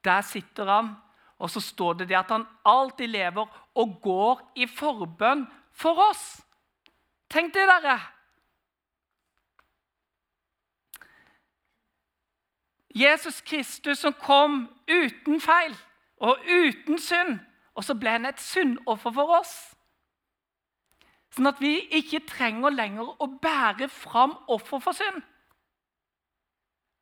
Der 0.04 0.24
sitter 0.26 0.68
han, 0.72 0.96
og 1.38 1.52
så 1.54 1.62
står 1.64 2.02
det 2.02 2.10
det 2.10 2.18
at 2.20 2.32
han 2.34 2.48
alltid 2.68 3.12
lever 3.14 3.48
og 3.78 3.98
går 4.04 4.44
i 4.60 4.68
forbønn 4.68 5.46
for 5.78 6.10
oss. 6.10 6.42
Tenk 7.30 7.54
det, 7.54 7.68
dere! 7.70 8.00
Jesus 12.98 13.42
Kristus 13.42 14.00
som 14.02 14.13
kom 14.13 14.63
uten 14.90 15.42
feil 15.42 15.76
og 16.18 16.40
uten 16.50 16.98
synd. 17.00 17.38
Og 17.78 17.86
så 17.86 17.94
ble 17.94 18.16
han 18.16 18.26
et 18.26 18.42
syndoffer 18.42 19.13
for 19.13 19.36
oss. 19.38 19.54
Sånn 21.36 21.50
at 21.52 21.60
vi 21.62 21.76
ikke 22.00 22.24
trenger 22.26 22.74
lenger 22.74 23.12
å 23.22 23.28
bære 23.38 23.86
fram 23.94 24.34
offer 24.50 24.82
for 24.82 24.98
synd. 24.98 25.22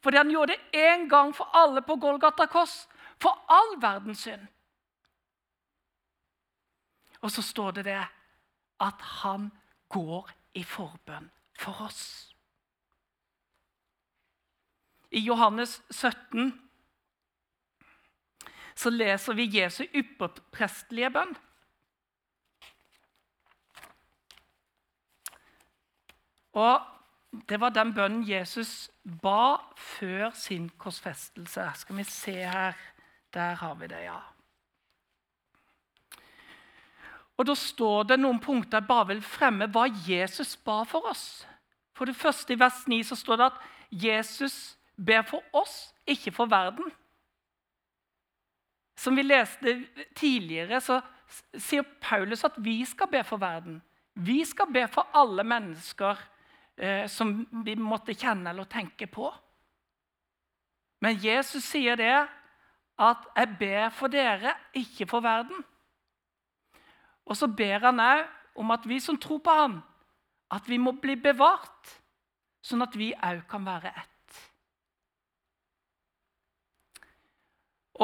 Fordi 0.04 0.20
han 0.20 0.34
gjorde 0.34 0.58
det 0.58 0.84
én 0.84 1.08
gang 1.10 1.32
for 1.34 1.48
alle 1.56 1.82
på 1.82 1.96
Golgata 2.02 2.50
kors. 2.52 2.76
For 3.24 3.32
all 3.48 3.78
verdens 3.80 4.26
synd. 4.28 4.44
Og 7.24 7.32
så 7.32 7.42
står 7.42 7.80
det 7.80 7.88
det 7.88 8.04
at 8.80 9.02
han 9.22 9.52
går 9.90 10.32
i 10.54 10.64
forbønn 10.64 11.30
for 11.60 11.86
oss. 11.86 12.36
I 15.12 15.20
Johannes 15.20 15.82
17 15.92 16.52
så 18.76 18.92
leser 18.92 19.38
vi 19.38 19.48
Jesu 19.60 19.86
ypperprestelige 19.96 21.12
bønn. 21.16 21.38
Og 26.56 26.92
Det 27.50 27.58
var 27.60 27.74
den 27.76 27.90
bønnen 27.94 28.22
Jesus 28.24 28.90
ba 29.04 29.58
før 29.76 30.30
sin 30.32 30.70
korsfestelse. 30.80 31.66
Skal 31.76 31.98
vi 31.98 32.04
se 32.04 32.32
her 32.32 32.74
Der 33.34 33.56
har 33.60 33.74
vi 33.76 33.88
det, 33.88 34.04
ja. 34.04 34.35
Og 37.38 37.46
Da 37.46 37.56
står 37.56 38.04
det 38.04 38.20
noen 38.20 38.40
punkter 38.40 38.80
jeg 38.80 38.88
bare 38.88 39.10
vil 39.14 39.22
fremme 39.22 39.68
hva 39.68 39.88
Jesus 40.08 40.56
ba 40.56 40.84
for 40.88 41.08
oss. 41.10 41.46
For 41.96 42.08
det 42.08 42.16
første 42.16 42.54
I 42.54 42.60
vers 42.60 42.86
9 42.88 43.02
så 43.04 43.16
står 43.16 43.40
det 43.40 43.50
at 43.52 43.60
Jesus 43.92 44.78
ber 44.96 45.24
for 45.28 45.44
oss, 45.54 45.94
ikke 46.08 46.32
for 46.32 46.52
verden. 46.52 46.92
Som 48.96 49.16
vi 49.16 49.24
leste 49.24 49.76
tidligere, 50.16 50.80
så 50.82 51.02
sier 51.60 51.84
Paulus 52.02 52.46
at 52.48 52.56
vi 52.64 52.80
skal 52.88 53.12
be 53.12 53.24
for 53.28 53.42
verden. 53.42 53.82
Vi 54.16 54.44
skal 54.48 54.72
be 54.72 54.86
for 54.88 55.08
alle 55.14 55.44
mennesker 55.44 56.20
eh, 56.78 57.08
som 57.12 57.42
vi 57.66 57.76
måtte 57.76 58.16
kjenne 58.16 58.54
eller 58.54 58.68
tenke 58.72 59.08
på. 59.12 59.28
Men 61.04 61.20
Jesus 61.20 61.64
sier 61.68 61.96
det 62.00 62.28
at 62.98 63.28
'jeg 63.36 63.58
ber 63.60 63.90
for 63.90 64.08
dere, 64.08 64.56
ikke 64.74 65.06
for 65.08 65.20
verden'. 65.20 65.64
Og 67.26 67.38
så 67.38 67.48
ber 67.48 67.88
han 67.88 68.02
òg 68.02 68.26
om 68.62 68.72
at 68.72 68.86
vi 68.88 69.00
som 69.04 69.18
tror 69.18 69.42
på 69.44 69.54
ham, 69.54 69.80
at 70.52 70.68
vi 70.70 70.78
må 70.78 70.94
bli 71.02 71.16
bevart, 71.20 71.96
sånn 72.66 72.86
at 72.86 72.96
vi 72.98 73.12
òg 73.14 73.44
kan 73.50 73.66
være 73.66 73.92
ett. 73.92 74.12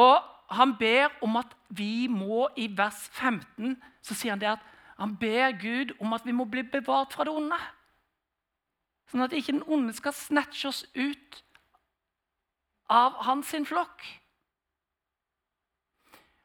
Og 0.01 0.17
han 0.51 0.75
ber 0.79 1.12
om 1.23 1.38
at 1.39 1.53
vi 1.69 2.07
må 2.12 2.47
I 2.60 2.67
vers 2.75 3.07
15 3.13 3.77
så 4.03 4.15
sier 4.15 4.34
han 4.34 4.41
det 4.41 4.51
at 4.55 4.67
han 5.01 5.15
ber 5.17 5.55
Gud 5.57 5.93
om 5.99 6.13
at 6.13 6.25
vi 6.25 6.34
må 6.36 6.45
bli 6.45 6.63
bevart 6.67 7.13
fra 7.15 7.25
det 7.25 7.34
onde. 7.34 7.57
Sånn 9.10 9.23
at 9.25 9.34
ikke 9.36 9.55
den 9.55 9.65
onde 9.65 9.95
skal 9.97 10.13
snatche 10.15 10.69
oss 10.69 10.84
ut 10.95 11.41
av 12.91 13.17
hans 13.25 13.51
flokk. 13.67 14.03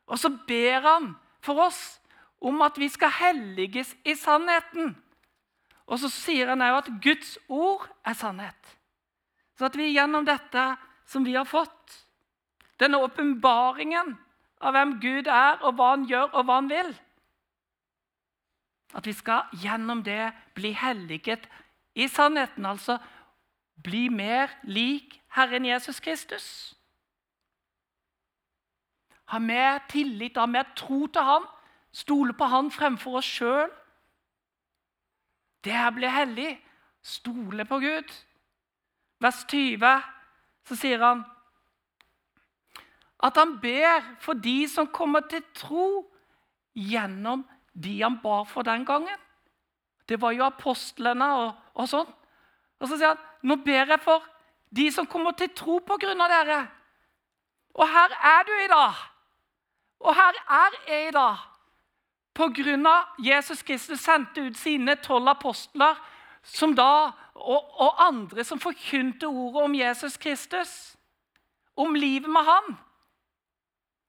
Og 0.07 0.19
så 0.23 0.31
ber 0.49 0.87
han 0.87 1.13
for 1.45 1.67
oss 1.67 1.99
om 2.41 2.63
at 2.63 2.79
vi 2.79 2.89
skal 2.93 3.13
helliges 3.17 3.95
i 4.05 4.15
sannheten. 4.19 4.95
Og 5.87 6.01
så 6.03 6.11
sier 6.11 6.51
han 6.51 6.65
òg 6.65 6.81
at 6.83 6.93
Guds 7.03 7.37
ord 7.49 7.87
er 8.05 8.17
sannhet. 8.19 8.77
Så 9.57 9.69
at 9.69 9.77
vi 9.79 9.93
gjennom 9.95 10.27
dette 10.27 10.67
som 11.09 11.25
vi 11.25 11.37
har 11.37 11.47
fått, 11.49 12.03
denne 12.81 13.01
åpenbaringen 13.01 14.17
av 14.61 14.75
hvem 14.75 14.97
Gud 15.01 15.29
er, 15.31 15.61
og 15.63 15.77
hva 15.77 15.93
han 15.95 16.07
gjør, 16.11 16.33
og 16.35 16.45
hva 16.45 16.61
han 16.61 16.71
vil. 16.71 16.91
At 18.97 19.07
vi 19.07 19.15
skal 19.17 19.49
gjennom 19.63 20.03
det 20.05 20.33
bli 20.57 20.73
helliget 20.77 21.47
i 21.97 22.09
sannheten, 22.09 22.67
altså 22.67 22.99
bli 23.83 24.09
mer 24.13 24.53
lik 24.65 25.21
Herren 25.37 25.65
Jesus 25.65 26.01
Kristus. 26.01 26.47
Ha 29.33 29.39
mer 29.43 29.83
tillit, 29.91 30.37
ha 30.37 30.47
mer 30.47 30.69
tro 30.77 31.07
til 31.07 31.23
Han, 31.23 31.47
stole 31.97 32.37
på 32.37 32.49
Han 32.53 32.71
fremfor 32.71 33.21
oss 33.21 33.29
sjøl. 33.39 33.71
Det 35.65 35.73
er 35.73 35.89
å 35.89 35.97
bli 35.97 36.11
hellig. 36.13 36.53
Stole 37.07 37.65
på 37.69 37.79
Gud. 37.81 38.13
Vers 39.23 39.45
20 39.49 40.05
så 40.67 40.77
sier 40.77 41.01
han 41.01 41.25
at 43.27 43.39
han 43.41 43.55
ber 43.63 44.03
for 44.21 44.37
de 44.37 44.67
som 44.69 44.91
kommer 44.93 45.25
til 45.31 45.41
tro 45.57 45.87
gjennom 46.77 47.47
de 47.73 47.95
han 48.03 48.19
bar 48.21 48.45
for 48.51 48.67
den 48.67 48.85
gangen. 48.85 49.19
Det 50.07 50.21
var 50.21 50.35
jo 50.37 50.45
apostlene 50.47 51.31
og, 51.39 51.55
og 51.75 51.89
sånn. 51.91 52.11
Og 52.77 52.91
så 52.91 52.99
sier 52.99 53.15
han 53.15 53.23
nå 53.47 53.57
ber 53.65 53.95
jeg 53.95 54.03
for 54.05 54.25
de 54.77 54.91
som 54.93 55.09
kommer 55.09 55.37
til 55.39 55.53
tro 55.57 55.79
på 55.81 55.97
grunn 56.03 56.21
av 56.21 56.33
dere. 56.33 56.61
Og 57.77 57.89
her 57.89 58.15
er 58.35 58.47
du 58.49 58.55
i 58.59 58.71
dag. 58.71 59.05
Og 60.05 60.17
her 60.17 60.41
er 60.61 60.81
jeg 60.89 61.09
i 61.09 61.15
dag. 61.17 61.45
Pga. 62.37 62.97
Jesus 63.19 63.63
Kristus 63.63 64.01
sendte 64.01 64.45
ut 64.45 64.57
sine 64.57 64.97
tolv 65.01 65.29
apostler 65.29 65.97
da, 66.77 67.13
og, 67.35 67.81
og, 67.81 68.07
andre 68.07 68.45
som 68.45 68.61
forkynte 68.61 69.27
ordet 69.27 69.63
om 69.63 69.75
Jesus 69.75 70.17
Kristus, 70.17 70.97
om 71.77 71.95
livet 71.95 72.31
med 72.31 72.45
ham, 72.45 72.77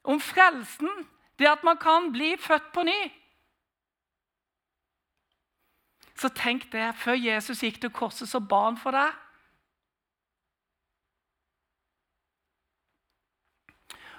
om 0.04 0.20
frelsen, 0.20 1.08
det 1.40 1.48
at 1.48 1.64
man 1.64 1.78
kan 1.78 2.12
bli 2.12 2.36
født 2.38 2.74
på 2.74 2.84
ny. 2.84 3.12
Så 6.18 6.30
tenk 6.30 6.72
det, 6.72 6.96
før 6.96 7.14
Jesus 7.14 7.62
gikk 7.62 7.82
til 7.82 7.94
korset, 7.94 8.30
så 8.30 8.40
ba 8.40 8.64
han 8.66 8.78
for 8.78 8.92
deg. 8.92 9.14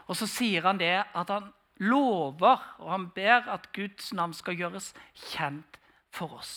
Og 0.08 0.16
så 0.16 0.26
sier 0.30 0.64
han 0.64 0.78
det 0.80 0.94
at 1.02 1.30
han 1.30 1.50
lover, 1.78 2.74
og 2.78 2.90
han 2.90 3.08
ber 3.14 3.48
at 3.54 3.72
Guds 3.72 4.12
navn 4.12 4.34
skal 4.34 4.58
gjøres 4.58 4.92
kjent 5.30 5.78
for 6.14 6.38
oss. 6.40 6.54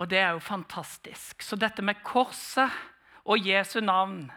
Og 0.00 0.08
det 0.10 0.18
er 0.18 0.30
jo 0.32 0.40
fantastisk. 0.40 1.42
Så 1.42 1.56
dette 1.60 1.82
med 1.84 2.00
korset 2.04 2.72
og 3.24 3.46
Jesu 3.46 3.80
navn 3.80 4.30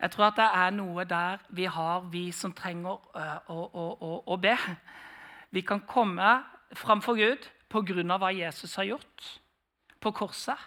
Jeg 0.00 0.10
tror 0.10 0.26
at 0.26 0.36
det 0.36 0.44
er 0.44 0.72
noe 0.76 1.04
der 1.08 1.38
vi 1.56 1.64
har, 1.64 2.00
vi 2.12 2.28
som 2.32 2.52
trenger 2.52 2.90
å, 2.92 3.22
å, 3.48 3.86
å, 4.04 4.10
å 4.28 4.36
be. 4.36 4.52
Vi 5.50 5.62
kan 5.64 5.80
komme 5.88 6.42
framfor 6.76 7.16
Gud 7.16 7.46
pga. 7.72 8.18
hva 8.18 8.28
Jesus 8.32 8.74
har 8.76 8.84
gjort 8.84 9.40
på 10.00 10.12
korset. 10.12 10.58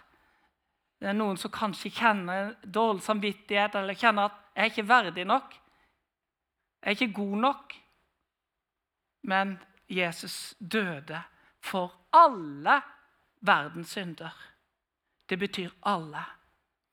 Det 0.98 1.08
er 1.08 1.14
noen 1.14 1.38
som 1.38 1.50
kanskje 1.50 1.92
kjenner 1.94 2.56
dårlig 2.64 3.04
samvittighet 3.06 3.78
eller 3.78 3.94
kjenner 3.94 4.32
at 4.32 4.39
'jeg 4.54 4.62
er 4.62 4.64
ikke 4.64 4.88
verdig 4.88 5.24
nok', 5.24 5.52
'jeg 6.82 6.86
er 6.86 6.90
ikke 6.90 7.12
god 7.12 7.36
nok'. 7.36 7.80
Men 9.22 9.58
Jesus 9.88 10.54
døde 10.72 11.22
for 11.60 11.94
alle 12.12 12.82
verdens 13.40 13.88
synder. 13.88 14.30
Det 15.28 15.38
betyr 15.38 15.70
alle. 15.82 16.24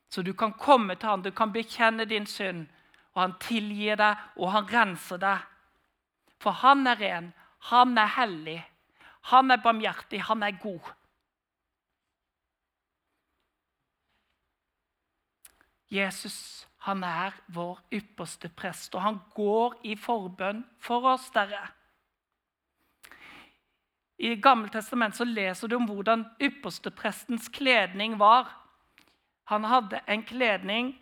Så 0.10 0.22
du 0.22 0.34
kan 0.34 0.54
komme 0.54 0.96
til 0.96 1.10
ham, 1.10 1.24
du 1.24 1.32
kan 1.32 1.54
bekjenne 1.54 2.06
din 2.06 2.26
synd, 2.26 2.68
og 3.14 3.22
han 3.22 3.34
tilgir 3.40 3.96
deg, 3.96 4.16
og 4.36 4.52
han 4.52 4.68
renser 4.74 5.18
deg. 5.18 5.40
For 6.40 6.52
han 6.52 6.88
er 6.88 7.00
ren, 7.00 7.34
han 7.60 7.98
er 7.98 8.06
hellig, 8.06 8.62
han 9.22 9.52
er 9.52 9.62
barmhjertig, 9.64 10.22
han 10.24 10.44
er 10.44 10.52
god. 10.62 10.94
Jesus 15.92 16.68
han 16.88 17.04
er 17.04 17.36
vår 17.52 17.82
ypperste 17.94 18.50
prest, 18.56 18.96
og 18.96 19.04
han 19.04 19.18
går 19.36 19.76
i 19.92 19.98
forbønn 20.00 20.64
for 20.80 21.04
oss, 21.12 21.28
dere. 21.36 21.66
I 24.18 24.38
Gammeltestamentet 24.42 25.28
leser 25.30 25.70
du 25.70 25.76
om 25.78 25.86
hvordan 25.90 26.24
yppersteprestens 26.42 27.52
kledning 27.54 28.16
var. 28.18 28.50
Han 29.52 29.68
hadde 29.68 30.00
en 30.08 30.24
kledning 30.26 30.96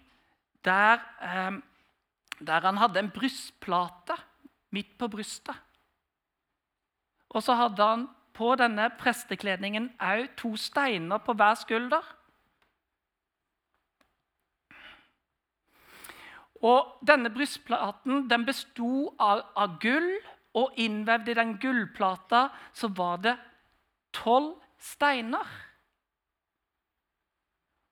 der, 0.65 0.99
eh, 1.21 1.61
der 2.41 2.65
han 2.65 2.81
hadde 2.81 2.99
en 2.99 3.13
brystplate 3.13 4.17
midt 4.75 4.97
på 4.97 5.07
brystet. 5.07 5.55
Og 7.29 7.43
så 7.43 7.55
hadde 7.55 7.83
han 7.83 8.07
på 8.35 8.55
denne 8.59 8.89
prestekledningen 8.99 9.93
òg 10.01 10.33
to 10.39 10.55
steiner 10.59 11.21
på 11.23 11.33
hver 11.37 11.55
skulder. 11.55 12.03
Og 16.63 16.95
Denne 17.05 17.29
brystplaten 17.33 18.29
den 18.29 18.45
besto 18.47 19.11
av, 19.19 19.43
av 19.55 19.79
gull, 19.83 20.13
og 20.55 20.77
innvevd 20.79 21.29
i 21.29 21.35
den 21.35 21.57
gullplata 21.59 22.47
så 22.73 22.87
var 22.95 23.19
det 23.25 23.35
tolv 24.15 24.53
steiner. 24.79 25.49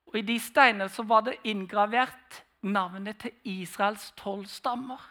Og 0.08 0.22
I 0.22 0.28
de 0.28 0.38
steinene 0.40 0.88
så 0.94 1.04
var 1.04 1.26
det 1.28 1.42
inngravert 1.44 2.44
navnet 2.64 3.20
til 3.20 3.34
Israels 3.60 4.14
tolv 4.16 4.46
stammer. 4.48 5.02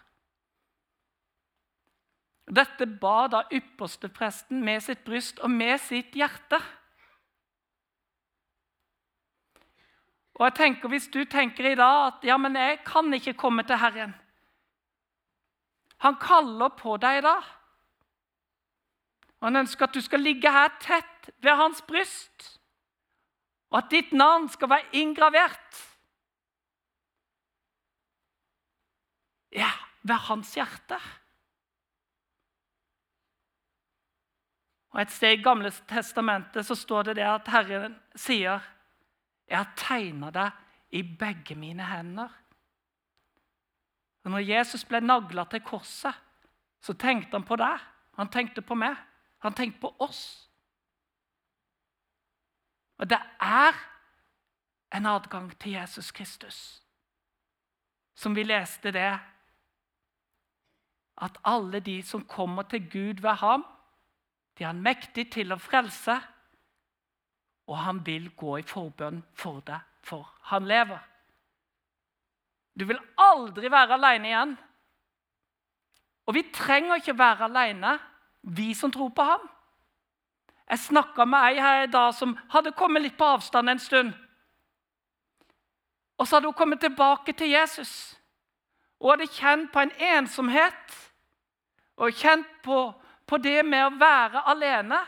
Dette 2.53 2.87
ba 3.01 3.29
da 3.31 3.43
ypperstepresten 3.55 4.62
med 4.65 4.83
sitt 4.85 5.05
bryst 5.05 5.41
og 5.45 5.51
med 5.53 5.79
sitt 5.81 6.17
hjerte. 6.17 6.59
Og 10.42 10.48
jeg 10.48 10.55
tenker, 10.59 10.88
Hvis 10.90 11.07
du 11.07 11.22
tenker 11.24 11.70
i 11.70 11.78
dag 11.78 12.07
at 12.07 12.24
ja, 12.26 12.37
men 12.37 12.57
jeg 12.59 12.81
kan 12.85 13.14
ikke 13.14 13.37
komme 13.38 13.62
til 13.62 13.78
Herren 13.78 14.14
Han 16.02 16.16
kaller 16.18 16.72
på 16.74 16.96
deg 16.98 17.20
da. 17.22 17.37
Og 19.38 19.46
Han 19.46 19.61
ønsker 19.62 19.87
at 19.87 19.94
du 19.94 20.00
skal 20.02 20.18
ligge 20.18 20.50
her 20.50 20.72
tett 20.83 21.31
ved 21.38 21.55
hans 21.55 21.83
bryst, 21.87 22.59
og 23.70 23.78
at 23.78 23.90
ditt 23.90 24.11
navn 24.12 24.48
skal 24.50 24.70
være 24.70 24.98
inngravert 24.98 25.78
ja, 29.55 29.70
ved 30.02 30.26
hans 30.26 30.55
hjerte. 30.59 30.98
Og 34.90 35.00
Et 35.07 35.11
sted 35.11 35.38
i 35.38 35.42
Gamle 35.42 35.70
testamentet 35.70 36.66
så 36.66 36.74
står 36.74 37.02
det, 37.02 37.16
det 37.22 37.31
at 37.31 37.48
Herren 37.48 37.94
sier, 38.18 38.72
'Jeg 39.53 39.59
har 39.59 39.73
tegna 39.77 40.31
deg 40.31 40.51
i 40.91 41.03
begge 41.03 41.55
mine 41.55 41.85
hender'. 41.85 42.33
Og 44.25 44.31
når 44.31 44.38
Jesus 44.38 44.85
ble 44.85 45.01
nagla 45.01 45.45
til 45.45 45.61
korset, 45.61 46.15
så 46.81 46.93
tenkte 46.93 47.37
han 47.37 47.45
på 47.45 47.57
deg. 47.61 47.79
Han 48.17 48.31
tenkte 48.33 48.62
på 48.62 48.75
meg. 48.75 48.97
Han 49.45 49.55
tenkte 49.55 49.81
på 49.81 49.91
oss. 49.99 50.49
Og 52.99 53.11
det 53.11 53.19
er 53.41 53.77
en 54.97 55.07
adgang 55.07 55.51
til 55.61 55.73
Jesus 55.73 56.11
Kristus. 56.11 56.83
Som 58.15 58.37
vi 58.37 58.43
leste 58.43 58.93
det, 58.93 59.19
at 61.23 61.38
alle 61.45 61.81
de 61.81 62.03
som 62.03 62.25
kommer 62.25 62.62
til 62.62 62.91
Gud 62.91 63.21
ved 63.21 63.35
ham, 63.35 63.67
de 64.59 64.65
er 64.65 64.67
han 64.67 64.83
mektig 64.83 65.33
til 65.33 65.53
å 65.53 65.59
frelse, 65.59 66.21
og 67.66 67.79
han 67.79 68.01
vil 68.07 68.31
gå 68.37 68.59
i 68.59 68.66
forbønn 68.66 69.22
for 69.38 69.62
deg, 69.66 69.81
for 70.03 70.29
han 70.51 70.66
lever. 70.66 71.01
Du 72.75 72.85
vil 72.88 73.01
aldri 73.20 73.70
være 73.70 73.98
alene 73.98 74.31
igjen. 74.31 74.55
Og 76.27 76.35
vi 76.35 76.42
trenger 76.55 77.01
ikke 77.01 77.18
være 77.18 77.48
alene, 77.48 77.98
vi 78.42 78.72
som 78.75 78.92
tror 78.92 79.12
på 79.14 79.27
ham. 79.27 79.44
Jeg 80.70 80.79
snakka 80.79 81.25
med 81.29 81.51
ei 81.51 81.61
her 81.61 81.83
i 81.83 81.92
dag 81.92 82.14
som 82.14 82.37
hadde 82.51 82.72
kommet 82.72 83.03
litt 83.03 83.18
på 83.18 83.29
avstand 83.37 83.70
en 83.70 83.83
stund. 83.83 84.12
Og 86.18 86.27
så 86.27 86.37
hadde 86.37 86.48
hun 86.48 86.57
kommet 86.57 86.81
tilbake 86.81 87.33
til 87.33 87.51
Jesus. 87.51 88.16
Hun 89.01 89.11
hadde 89.11 89.33
kjent 89.35 89.72
på 89.72 89.83
en 89.83 89.94
ensomhet 89.98 90.98
og 91.96 92.14
kjent 92.16 92.48
på 92.64 92.92
på 93.33 93.38
det 93.40 93.62
med 93.64 93.87
å 93.87 93.96
være 93.96 94.42
alene. 94.53 94.98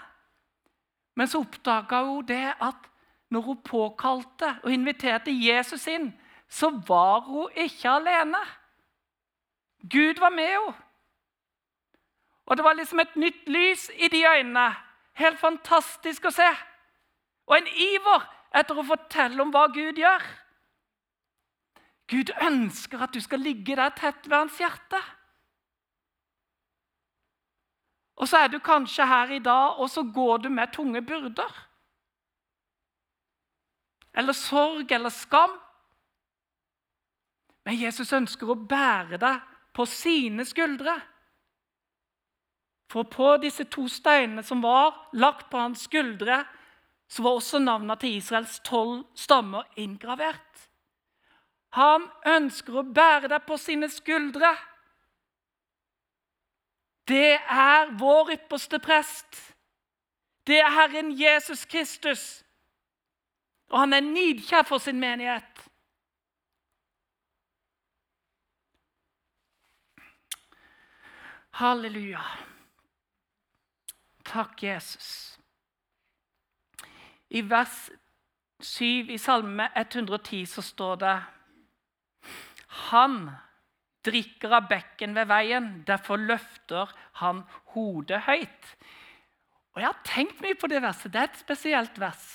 Men 1.14 1.28
så 1.30 1.40
oppdaga 1.44 2.02
hun 2.04 2.26
det 2.26 2.54
at 2.60 2.90
når 3.30 3.40
hun 3.40 3.62
påkalte 3.66 4.50
og 4.62 4.72
inviterte 4.72 5.32
Jesus 5.32 5.86
inn, 5.90 6.12
så 6.48 6.70
var 6.88 7.20
hun 7.26 7.50
ikke 7.56 7.90
alene. 7.90 8.40
Gud 9.90 10.20
var 10.20 10.30
med 10.30 10.48
henne. 10.48 10.74
Og 12.46 12.56
det 12.56 12.64
var 12.64 12.76
liksom 12.76 13.00
et 13.00 13.16
nytt 13.16 13.48
lys 13.48 13.90
i 13.96 14.08
de 14.08 14.20
øynene. 14.28 14.68
Helt 15.16 15.38
fantastisk 15.40 16.26
å 16.28 16.32
se. 16.34 16.48
Og 17.46 17.56
en 17.56 17.68
iver 17.68 18.26
etter 18.54 18.78
å 18.78 18.86
fortelle 18.86 19.40
om 19.42 19.52
hva 19.54 19.66
Gud 19.72 19.98
gjør. 20.00 20.24
Gud 22.10 22.34
ønsker 22.42 23.00
at 23.00 23.14
du 23.14 23.20
skal 23.24 23.40
ligge 23.40 23.76
der 23.76 23.94
tett 23.96 24.28
ved 24.28 24.36
hans 24.36 24.58
hjerte. 24.60 25.00
Og 28.16 28.28
så 28.30 28.44
er 28.44 28.50
du 28.52 28.60
kanskje 28.62 29.06
her 29.06 29.32
i 29.34 29.42
dag, 29.42 29.78
og 29.78 29.90
så 29.90 30.02
går 30.02 30.44
du 30.44 30.48
med 30.48 30.72
tunge 30.72 31.02
byrder. 31.02 31.54
Eller 34.14 34.32
sorg 34.32 34.92
eller 34.92 35.10
skam. 35.10 35.56
Men 37.64 37.80
Jesus 37.80 38.12
ønsker 38.12 38.50
å 38.52 38.60
bære 38.68 39.18
deg 39.18 39.40
på 39.74 39.86
sine 39.90 40.44
skuldre. 40.46 40.94
For 42.92 43.08
på 43.10 43.32
disse 43.42 43.64
to 43.66 43.88
steinene 43.90 44.44
som 44.46 44.62
var 44.62 44.92
lagt 45.18 45.48
på 45.50 45.58
hans 45.58 45.88
skuldre, 45.88 46.44
så 47.08 47.24
var 47.24 47.38
også 47.38 47.58
navnene 47.58 47.96
til 47.98 48.18
Israels 48.20 48.60
tolv 48.64 49.02
stammer 49.18 49.66
inngravert. 49.80 50.68
Han 51.74 52.06
ønsker 52.26 52.78
å 52.78 52.86
bære 52.86 53.32
deg 53.32 53.42
på 53.48 53.58
sine 53.58 53.88
skuldre. 53.90 54.52
Det 57.08 57.34
er 57.34 57.98
vår 57.98 58.32
ypperste 58.32 58.78
prest. 58.78 59.56
Det 60.46 60.58
er 60.60 60.70
Herren 60.70 61.12
Jesus 61.20 61.64
Kristus. 61.64 62.44
Og 63.70 63.80
han 63.80 63.92
er 63.92 64.00
nidkjær 64.00 64.62
for 64.62 64.78
sin 64.78 65.00
menighet. 65.00 65.68
Halleluja. 71.54 72.22
Takk, 74.24 74.62
Jesus. 74.62 75.38
I 77.30 77.42
vers 77.50 77.90
7 78.60 78.84
i 79.10 79.18
Salme 79.18 79.68
110 79.76 80.46
så 80.46 80.62
står 80.62 80.94
det 80.96 81.24
Han 82.68 83.30
drikker 84.04 84.52
av 84.58 84.68
bekken 84.70 85.14
ved 85.16 85.28
veien. 85.30 85.68
Derfor 85.88 86.20
løfter 86.20 86.92
han 87.20 87.42
hodet 87.74 88.24
høyt. 88.28 88.72
Og 89.74 89.82
Jeg 89.82 89.90
har 89.90 90.02
tenkt 90.06 90.42
mye 90.42 90.56
på 90.58 90.70
det 90.70 90.82
verset. 90.82 91.12
Det 91.12 91.20
er 91.20 91.30
et 91.30 91.40
spesielt 91.40 92.00
vers. 92.00 92.26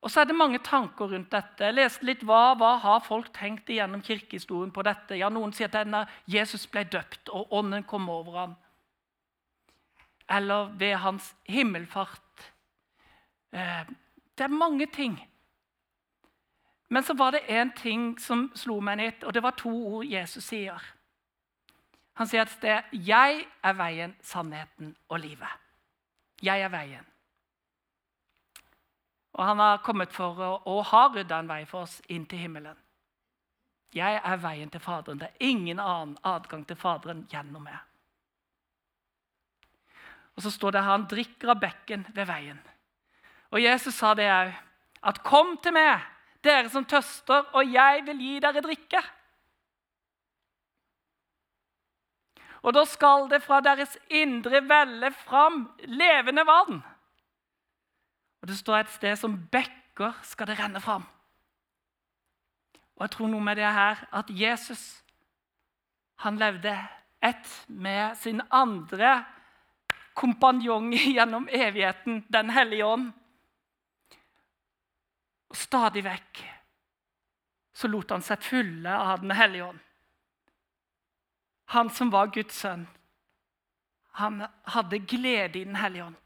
Og 0.00 0.10
så 0.10 0.22
er 0.22 0.28
det 0.30 0.36
mange 0.38 0.60
tanker 0.62 1.10
rundt 1.10 1.32
dette. 1.32 1.64
Jeg 1.64 1.74
leste 1.74 2.06
litt 2.06 2.22
hva, 2.26 2.54
hva 2.56 2.76
har 2.84 3.00
folk 3.02 3.32
tenkt 3.34 3.68
gjennom 3.74 4.02
kirkehistorien 4.04 4.70
på 4.72 4.84
dette. 4.86 5.18
Ja, 5.18 5.28
Noen 5.28 5.52
sier 5.52 5.66
at 5.68 5.74
denne 5.74 6.04
Jesus 6.30 6.68
ble 6.70 6.84
døpt, 6.86 7.32
og 7.34 7.50
ånden 7.52 7.82
kom 7.88 8.06
over 8.12 8.38
ham. 8.38 8.54
Eller 10.30 10.70
ved 10.78 10.94
hans 11.02 11.32
himmelfart. 11.50 12.46
Eh, 13.50 13.90
det 14.38 14.46
er 14.46 14.54
mange 14.54 14.86
ting. 14.94 15.18
Men 16.88 17.04
så 17.04 17.14
var 17.14 17.30
det 17.30 17.46
én 17.48 17.70
ting 17.76 18.18
som 18.20 18.48
slo 18.56 18.80
meg 18.80 18.98
litt, 18.98 19.24
og 19.24 19.34
det 19.34 19.42
var 19.42 19.56
to 19.56 19.70
ord 19.70 20.06
Jesus 20.08 20.44
sier. 20.44 20.82
Han 22.18 22.26
sier 22.26 22.42
et 22.42 22.50
sted 22.50 22.82
'Jeg 22.92 23.46
er 23.62 23.72
veien, 23.72 24.16
sannheten 24.22 24.96
og 25.08 25.20
livet'. 25.20 25.58
Jeg 26.42 26.60
er 26.60 26.68
veien. 26.68 27.06
Og 29.32 29.44
han 29.46 29.58
har 29.58 29.76
kommet 29.76 30.12
for 30.12 30.34
å, 30.34 30.62
og 30.66 30.84
har 30.84 31.12
rydda 31.14 31.38
en 31.38 31.48
vei 31.48 31.64
for 31.64 31.82
oss 31.82 32.02
inn 32.08 32.26
til 32.26 32.38
himmelen. 32.38 32.76
Jeg 33.94 34.20
er 34.24 34.36
veien 34.36 34.70
til 34.70 34.80
Faderen. 34.80 35.18
Det 35.18 35.28
er 35.28 35.46
ingen 35.46 35.78
annen 35.80 36.18
adgang 36.24 36.66
til 36.66 36.76
Faderen 36.76 37.26
gjennom 37.30 37.62
meg. 37.62 37.78
Og 40.36 40.42
så 40.42 40.50
står 40.50 40.70
det 40.70 40.82
her 40.82 40.90
han 40.90 41.06
drikker 41.10 41.50
av 41.50 41.60
bekken 41.60 42.06
ved 42.14 42.26
veien. 42.26 42.58
Og 43.50 43.62
Jesus 43.62 43.94
sa 43.94 44.14
det 44.14 44.28
òg. 44.30 44.52
At 45.02 45.22
'kom 45.22 45.56
til 45.62 45.72
meg, 45.72 46.00
dere 46.44 46.70
som 46.70 46.84
tøster, 46.84 47.48
og 47.52 47.72
jeg 47.72 48.02
vil 48.06 48.20
gi 48.22 48.38
dere 48.40 48.62
drikke'. 48.64 49.04
Og 52.62 52.74
da 52.74 52.84
skal 52.84 53.28
det 53.30 53.42
fra 53.42 53.60
deres 53.60 53.98
indre 54.10 54.60
velle 54.68 55.12
fram 55.12 55.68
levende 55.86 56.44
vann. 56.46 56.82
Og 58.42 58.48
det 58.48 58.58
står 58.58 58.82
et 58.82 58.90
sted 58.90 59.16
som 59.16 59.36
bekker 59.52 60.14
skal 60.22 60.46
det 60.50 60.58
renne 60.58 60.80
fram. 60.80 61.06
Og 62.96 63.06
jeg 63.06 63.10
tror 63.14 63.30
noe 63.30 63.44
med 63.46 63.56
det 63.56 63.70
her 63.72 64.02
at 64.12 64.30
Jesus 64.30 65.04
han 66.18 66.38
levde 66.38 66.74
ett 67.22 67.50
med 67.68 68.16
sin 68.18 68.42
andre 68.50 69.24
kompanjong 70.18 70.90
gjennom 71.14 71.48
evigheten, 71.48 72.24
Den 72.28 72.50
hellige 72.50 72.86
ånd. 72.86 73.12
Og 75.48 75.56
stadig 75.56 76.04
vekk 76.04 76.44
så 77.78 77.88
lot 77.88 78.10
han 78.10 78.24
seg 78.26 78.42
fulle 78.42 78.90
av 78.90 79.22
Den 79.22 79.36
hellige 79.38 79.68
ånd. 79.68 79.82
Han 81.74 81.90
som 81.94 82.10
var 82.10 82.32
Guds 82.34 82.56
sønn, 82.56 82.86
han 84.18 84.40
hadde 84.72 84.98
glede 84.98 85.60
i 85.60 85.66
Den 85.68 85.76
hellige 85.78 86.08
ånd. 86.08 86.16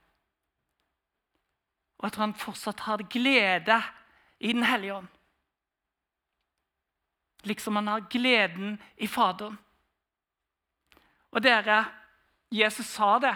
Og 2.01 2.07
at 2.09 2.19
han 2.19 2.35
fortsatt 2.35 2.87
har 2.87 3.05
glede 3.11 3.77
i 4.39 4.53
Den 4.53 4.65
hellige 4.67 4.95
ånd. 4.95 5.11
Liksom 7.43 7.77
han 7.77 7.91
har 7.91 8.07
gleden 8.11 8.79
i 8.97 9.07
Faderen. 9.11 9.59
Og 11.33 11.43
dere, 11.43 11.85
Jesus 12.53 12.87
sa 12.87 13.19
det. 13.23 13.35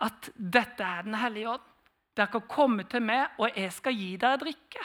At 0.00 0.30
dette 0.36 0.84
er 0.84 1.02
Den 1.02 1.14
hellige 1.14 1.56
ånd. 1.56 1.69
Dere 2.20 2.28
kan 2.34 2.48
komme 2.50 2.84
til 2.84 3.00
meg, 3.00 3.30
og 3.40 3.56
jeg 3.56 3.72
skal 3.72 3.96
gi 3.96 4.10
dere 4.20 4.40
drikke. 4.40 4.82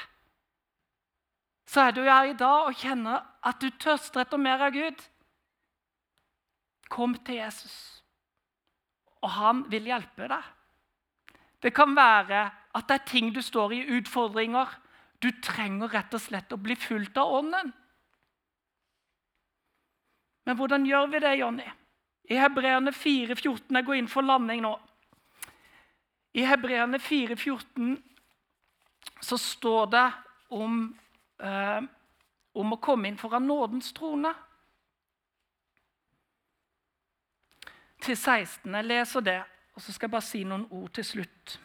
Så 1.67 1.81
er 1.83 1.91
du 1.91 2.03
her 2.05 2.29
i 2.29 2.38
dag 2.38 2.69
og 2.69 2.77
kjenner 2.79 3.25
at 3.43 3.59
du 3.59 3.67
tørster 3.81 4.23
etter 4.23 4.39
mer 4.39 4.61
av 4.63 4.71
Gud. 4.71 5.01
Kom 6.88 7.17
til 7.25 7.41
Jesus, 7.41 7.75
og 9.19 9.33
han 9.36 9.65
vil 9.71 9.89
hjelpe 9.89 10.29
deg. 10.31 10.51
Det 11.59 11.73
kan 11.75 11.95
være 11.97 12.45
at 12.77 12.88
det 12.88 12.99
er 12.99 13.07
ting 13.09 13.31
du 13.33 13.41
står 13.41 13.73
i, 13.73 13.83
utfordringer. 13.97 14.69
Du 15.19 15.31
trenger 15.43 15.91
rett 15.91 16.13
og 16.13 16.21
slett 16.21 16.53
å 16.53 16.61
bli 16.61 16.77
fulgt 16.77 17.17
av 17.17 17.33
Ånden. 17.41 17.73
Men 20.45 20.59
hvordan 20.59 20.86
gjør 20.86 21.09
vi 21.09 21.23
det, 21.23 21.33
Jonny? 21.41 21.65
I 22.29 22.38
Hebreerne 22.38 22.93
4,14 22.93 23.73
Jeg 23.75 23.86
går 23.86 23.97
inn 23.97 24.09
for 24.11 24.25
landing 24.25 24.61
nå. 24.61 24.75
I 26.36 26.43
Hebreerne 26.43 26.99
4,14 26.99 27.95
så 29.21 29.38
står 29.39 29.86
det 29.93 30.05
om, 30.49 30.99
eh, 31.39 31.81
om 32.53 32.73
å 32.73 32.79
komme 32.81 33.07
inn 33.07 33.17
foran 33.17 33.47
nådens 33.47 33.93
trone. 33.95 34.33
Til 38.03 38.17
16. 38.17 38.75
Jeg 38.75 38.86
leser 38.86 39.21
det. 39.21 39.43
Og 39.75 39.81
så 39.81 39.93
skal 39.93 40.07
jeg 40.07 40.11
bare 40.11 40.27
si 40.27 40.43
noen 40.43 40.67
ord 40.71 40.91
til 40.95 41.03
slutt. 41.03 41.59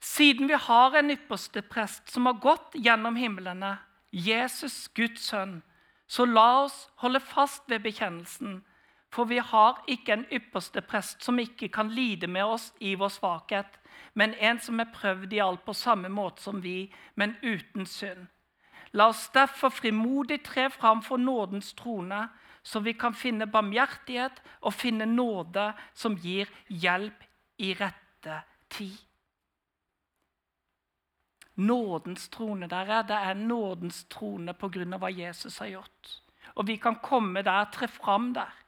Siden 0.00 0.48
vi 0.48 0.56
har 0.60 0.96
en 0.96 1.10
ypperste 1.10 1.62
prest 1.62 2.12
som 2.12 2.26
har 2.28 2.40
gått 2.40 2.76
gjennom 2.76 3.16
himlene, 3.16 3.78
Jesus, 4.12 4.88
Guds 4.88 5.24
sønn, 5.30 5.62
så 6.06 6.24
la 6.28 6.64
oss 6.64 6.88
holde 7.00 7.20
fast 7.20 7.64
ved 7.68 7.82
bekjennelsen. 7.86 8.60
For 9.14 9.24
vi 9.30 9.38
har 9.38 9.82
ikke 9.86 10.12
en 10.12 10.26
ypperste 10.32 10.82
prest 10.82 11.22
som 11.22 11.38
ikke 11.38 11.68
kan 11.70 11.92
lide 11.94 12.26
med 12.26 12.44
oss 12.56 12.72
i 12.80 12.96
vår 12.98 13.12
svakhet, 13.14 13.78
men 14.14 14.34
en 14.34 14.58
som 14.58 14.80
er 14.82 14.90
prøvd 14.94 15.32
i 15.36 15.42
alt 15.42 15.62
på 15.66 15.74
samme 15.74 16.10
måte 16.10 16.42
som 16.42 16.62
vi, 16.62 16.88
men 17.14 17.36
uten 17.42 17.86
synd. 17.86 18.26
La 18.94 19.08
oss 19.10 19.28
derfor 19.34 19.70
frimodig 19.74 20.40
tre 20.46 20.68
fram 20.70 21.02
for 21.02 21.18
nådens 21.18 21.72
trone, 21.78 22.28
så 22.62 22.80
vi 22.80 22.94
kan 22.98 23.14
finne 23.14 23.46
barmhjertighet 23.46 24.40
og 24.60 24.74
finne 24.74 25.06
nåde 25.06 25.72
som 25.94 26.16
gir 26.16 26.50
hjelp 26.68 27.24
i 27.58 27.74
rette 27.78 28.40
tid. 28.70 28.96
Nådens 31.54 32.28
trone 32.28 32.66
der 32.66 32.90
er, 32.90 33.02
det 33.02 33.18
er 33.18 33.34
nådens 33.34 34.04
trone 34.10 34.54
pga. 34.54 34.98
hva 34.98 35.10
Jesus 35.10 35.58
har 35.58 35.66
gjort. 35.66 36.20
Og 36.54 36.66
vi 36.66 36.76
kan 36.76 36.96
komme 37.02 37.42
der, 37.42 37.70
tre 37.70 37.88
fram 37.88 38.32
der. 38.34 38.63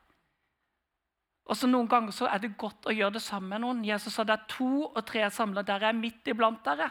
Og 1.46 1.54
så 1.54 1.68
Noen 1.70 1.86
ganger 1.86 2.14
så 2.14 2.26
er 2.26 2.42
det 2.42 2.56
godt 2.58 2.88
å 2.90 2.94
gjøre 2.94 3.16
det 3.16 3.22
sammen 3.22 3.52
med 3.54 3.62
noen. 3.62 3.84
Jesus 3.86 4.16
sa 4.16 4.24
det 4.26 4.34
er 4.34 4.46
to 4.50 4.70
og 4.88 5.02
tre 5.06 5.22
samla. 5.30 5.62
Der 5.66 5.84
er 5.86 5.94
midt 5.94 6.26
iblant 6.26 6.64
dere. 6.66 6.88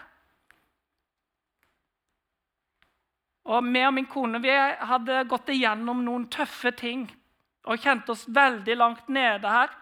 Og 3.46 3.64
meg 3.64 3.90
og 3.90 3.94
min 3.94 4.08
kone 4.10 4.40
vi 4.42 4.54
hadde 4.90 5.26
gått 5.30 5.52
igjennom 5.54 6.02
noen 6.06 6.30
tøffe 6.34 6.72
ting 6.74 7.06
og 7.66 7.82
kjente 7.82 8.14
oss 8.14 8.24
veldig 8.32 8.78
langt 8.80 9.10
nede 9.12 9.52
her. 9.52 9.74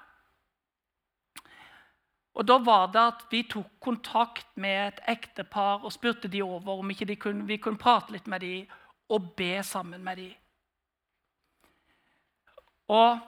Og 2.34 2.45
Da 2.49 2.57
var 2.57 2.88
det 2.91 3.01
at 3.01 3.26
vi 3.30 3.43
tok 3.45 3.78
kontakt 3.80 4.47
med 4.57 4.88
et 4.88 5.01
ektepar 5.13 5.84
og 5.86 5.93
spurte 5.93 6.28
de 6.28 6.41
over 6.41 6.82
om 6.82 6.89
ikke 6.89 7.15
kunne, 7.15 7.45
vi 7.45 7.59
kunne 7.61 7.78
prate 7.78 8.11
litt 8.11 8.28
med 8.28 8.41
dem 8.41 8.65
og 9.13 9.36
be 9.38 9.61
sammen 9.63 10.03
med 10.03 10.17
dem. 10.17 10.34
Og 12.89 13.21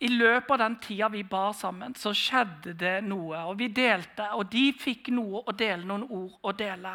i 0.00 0.08
løpet 0.08 0.50
av 0.54 0.58
den 0.58 0.76
tida 0.80 1.08
vi 1.12 1.22
ba 1.28 1.50
sammen, 1.52 1.94
så 1.94 2.14
skjedde 2.16 2.72
det 2.80 2.96
noe. 3.04 3.42
Og 3.50 3.58
vi 3.60 3.68
delte, 3.68 4.30
og 4.32 4.48
de 4.52 4.70
fikk 4.72 5.10
noe 5.12 5.42
å 5.44 5.52
dele, 5.52 5.84
noen 5.84 6.06
ord 6.08 6.38
å 6.40 6.54
dele. 6.56 6.94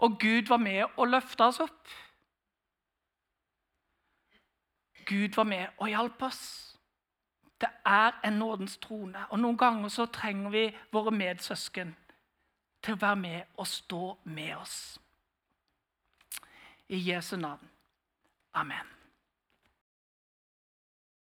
Og 0.00 0.18
Gud 0.18 0.50
var 0.50 0.58
med 0.58 0.82
og 0.96 1.08
løfta 1.12 1.50
oss 1.52 1.60
opp. 1.62 1.94
Gud 5.06 5.36
var 5.36 5.46
med 5.46 5.66
og 5.78 5.88
hjalp 5.88 6.22
oss. 6.22 6.42
Det 7.60 7.70
er 7.86 8.18
en 8.24 8.38
nådens 8.40 8.78
trone. 8.82 9.26
Og 9.30 9.38
Noen 9.38 9.58
ganger 9.58 9.88
så 9.88 10.06
trenger 10.06 10.50
vi 10.50 10.68
våre 10.92 11.12
medsøsken 11.14 11.92
til 12.82 12.96
å 12.96 13.02
være 13.02 13.22
med 13.22 13.58
og 13.60 13.68
stå 13.68 14.04
med 14.24 14.54
oss. 14.56 14.78
I 16.88 16.98
Jesu 17.10 17.36
navn. 17.36 17.68
Amen. 18.54 18.99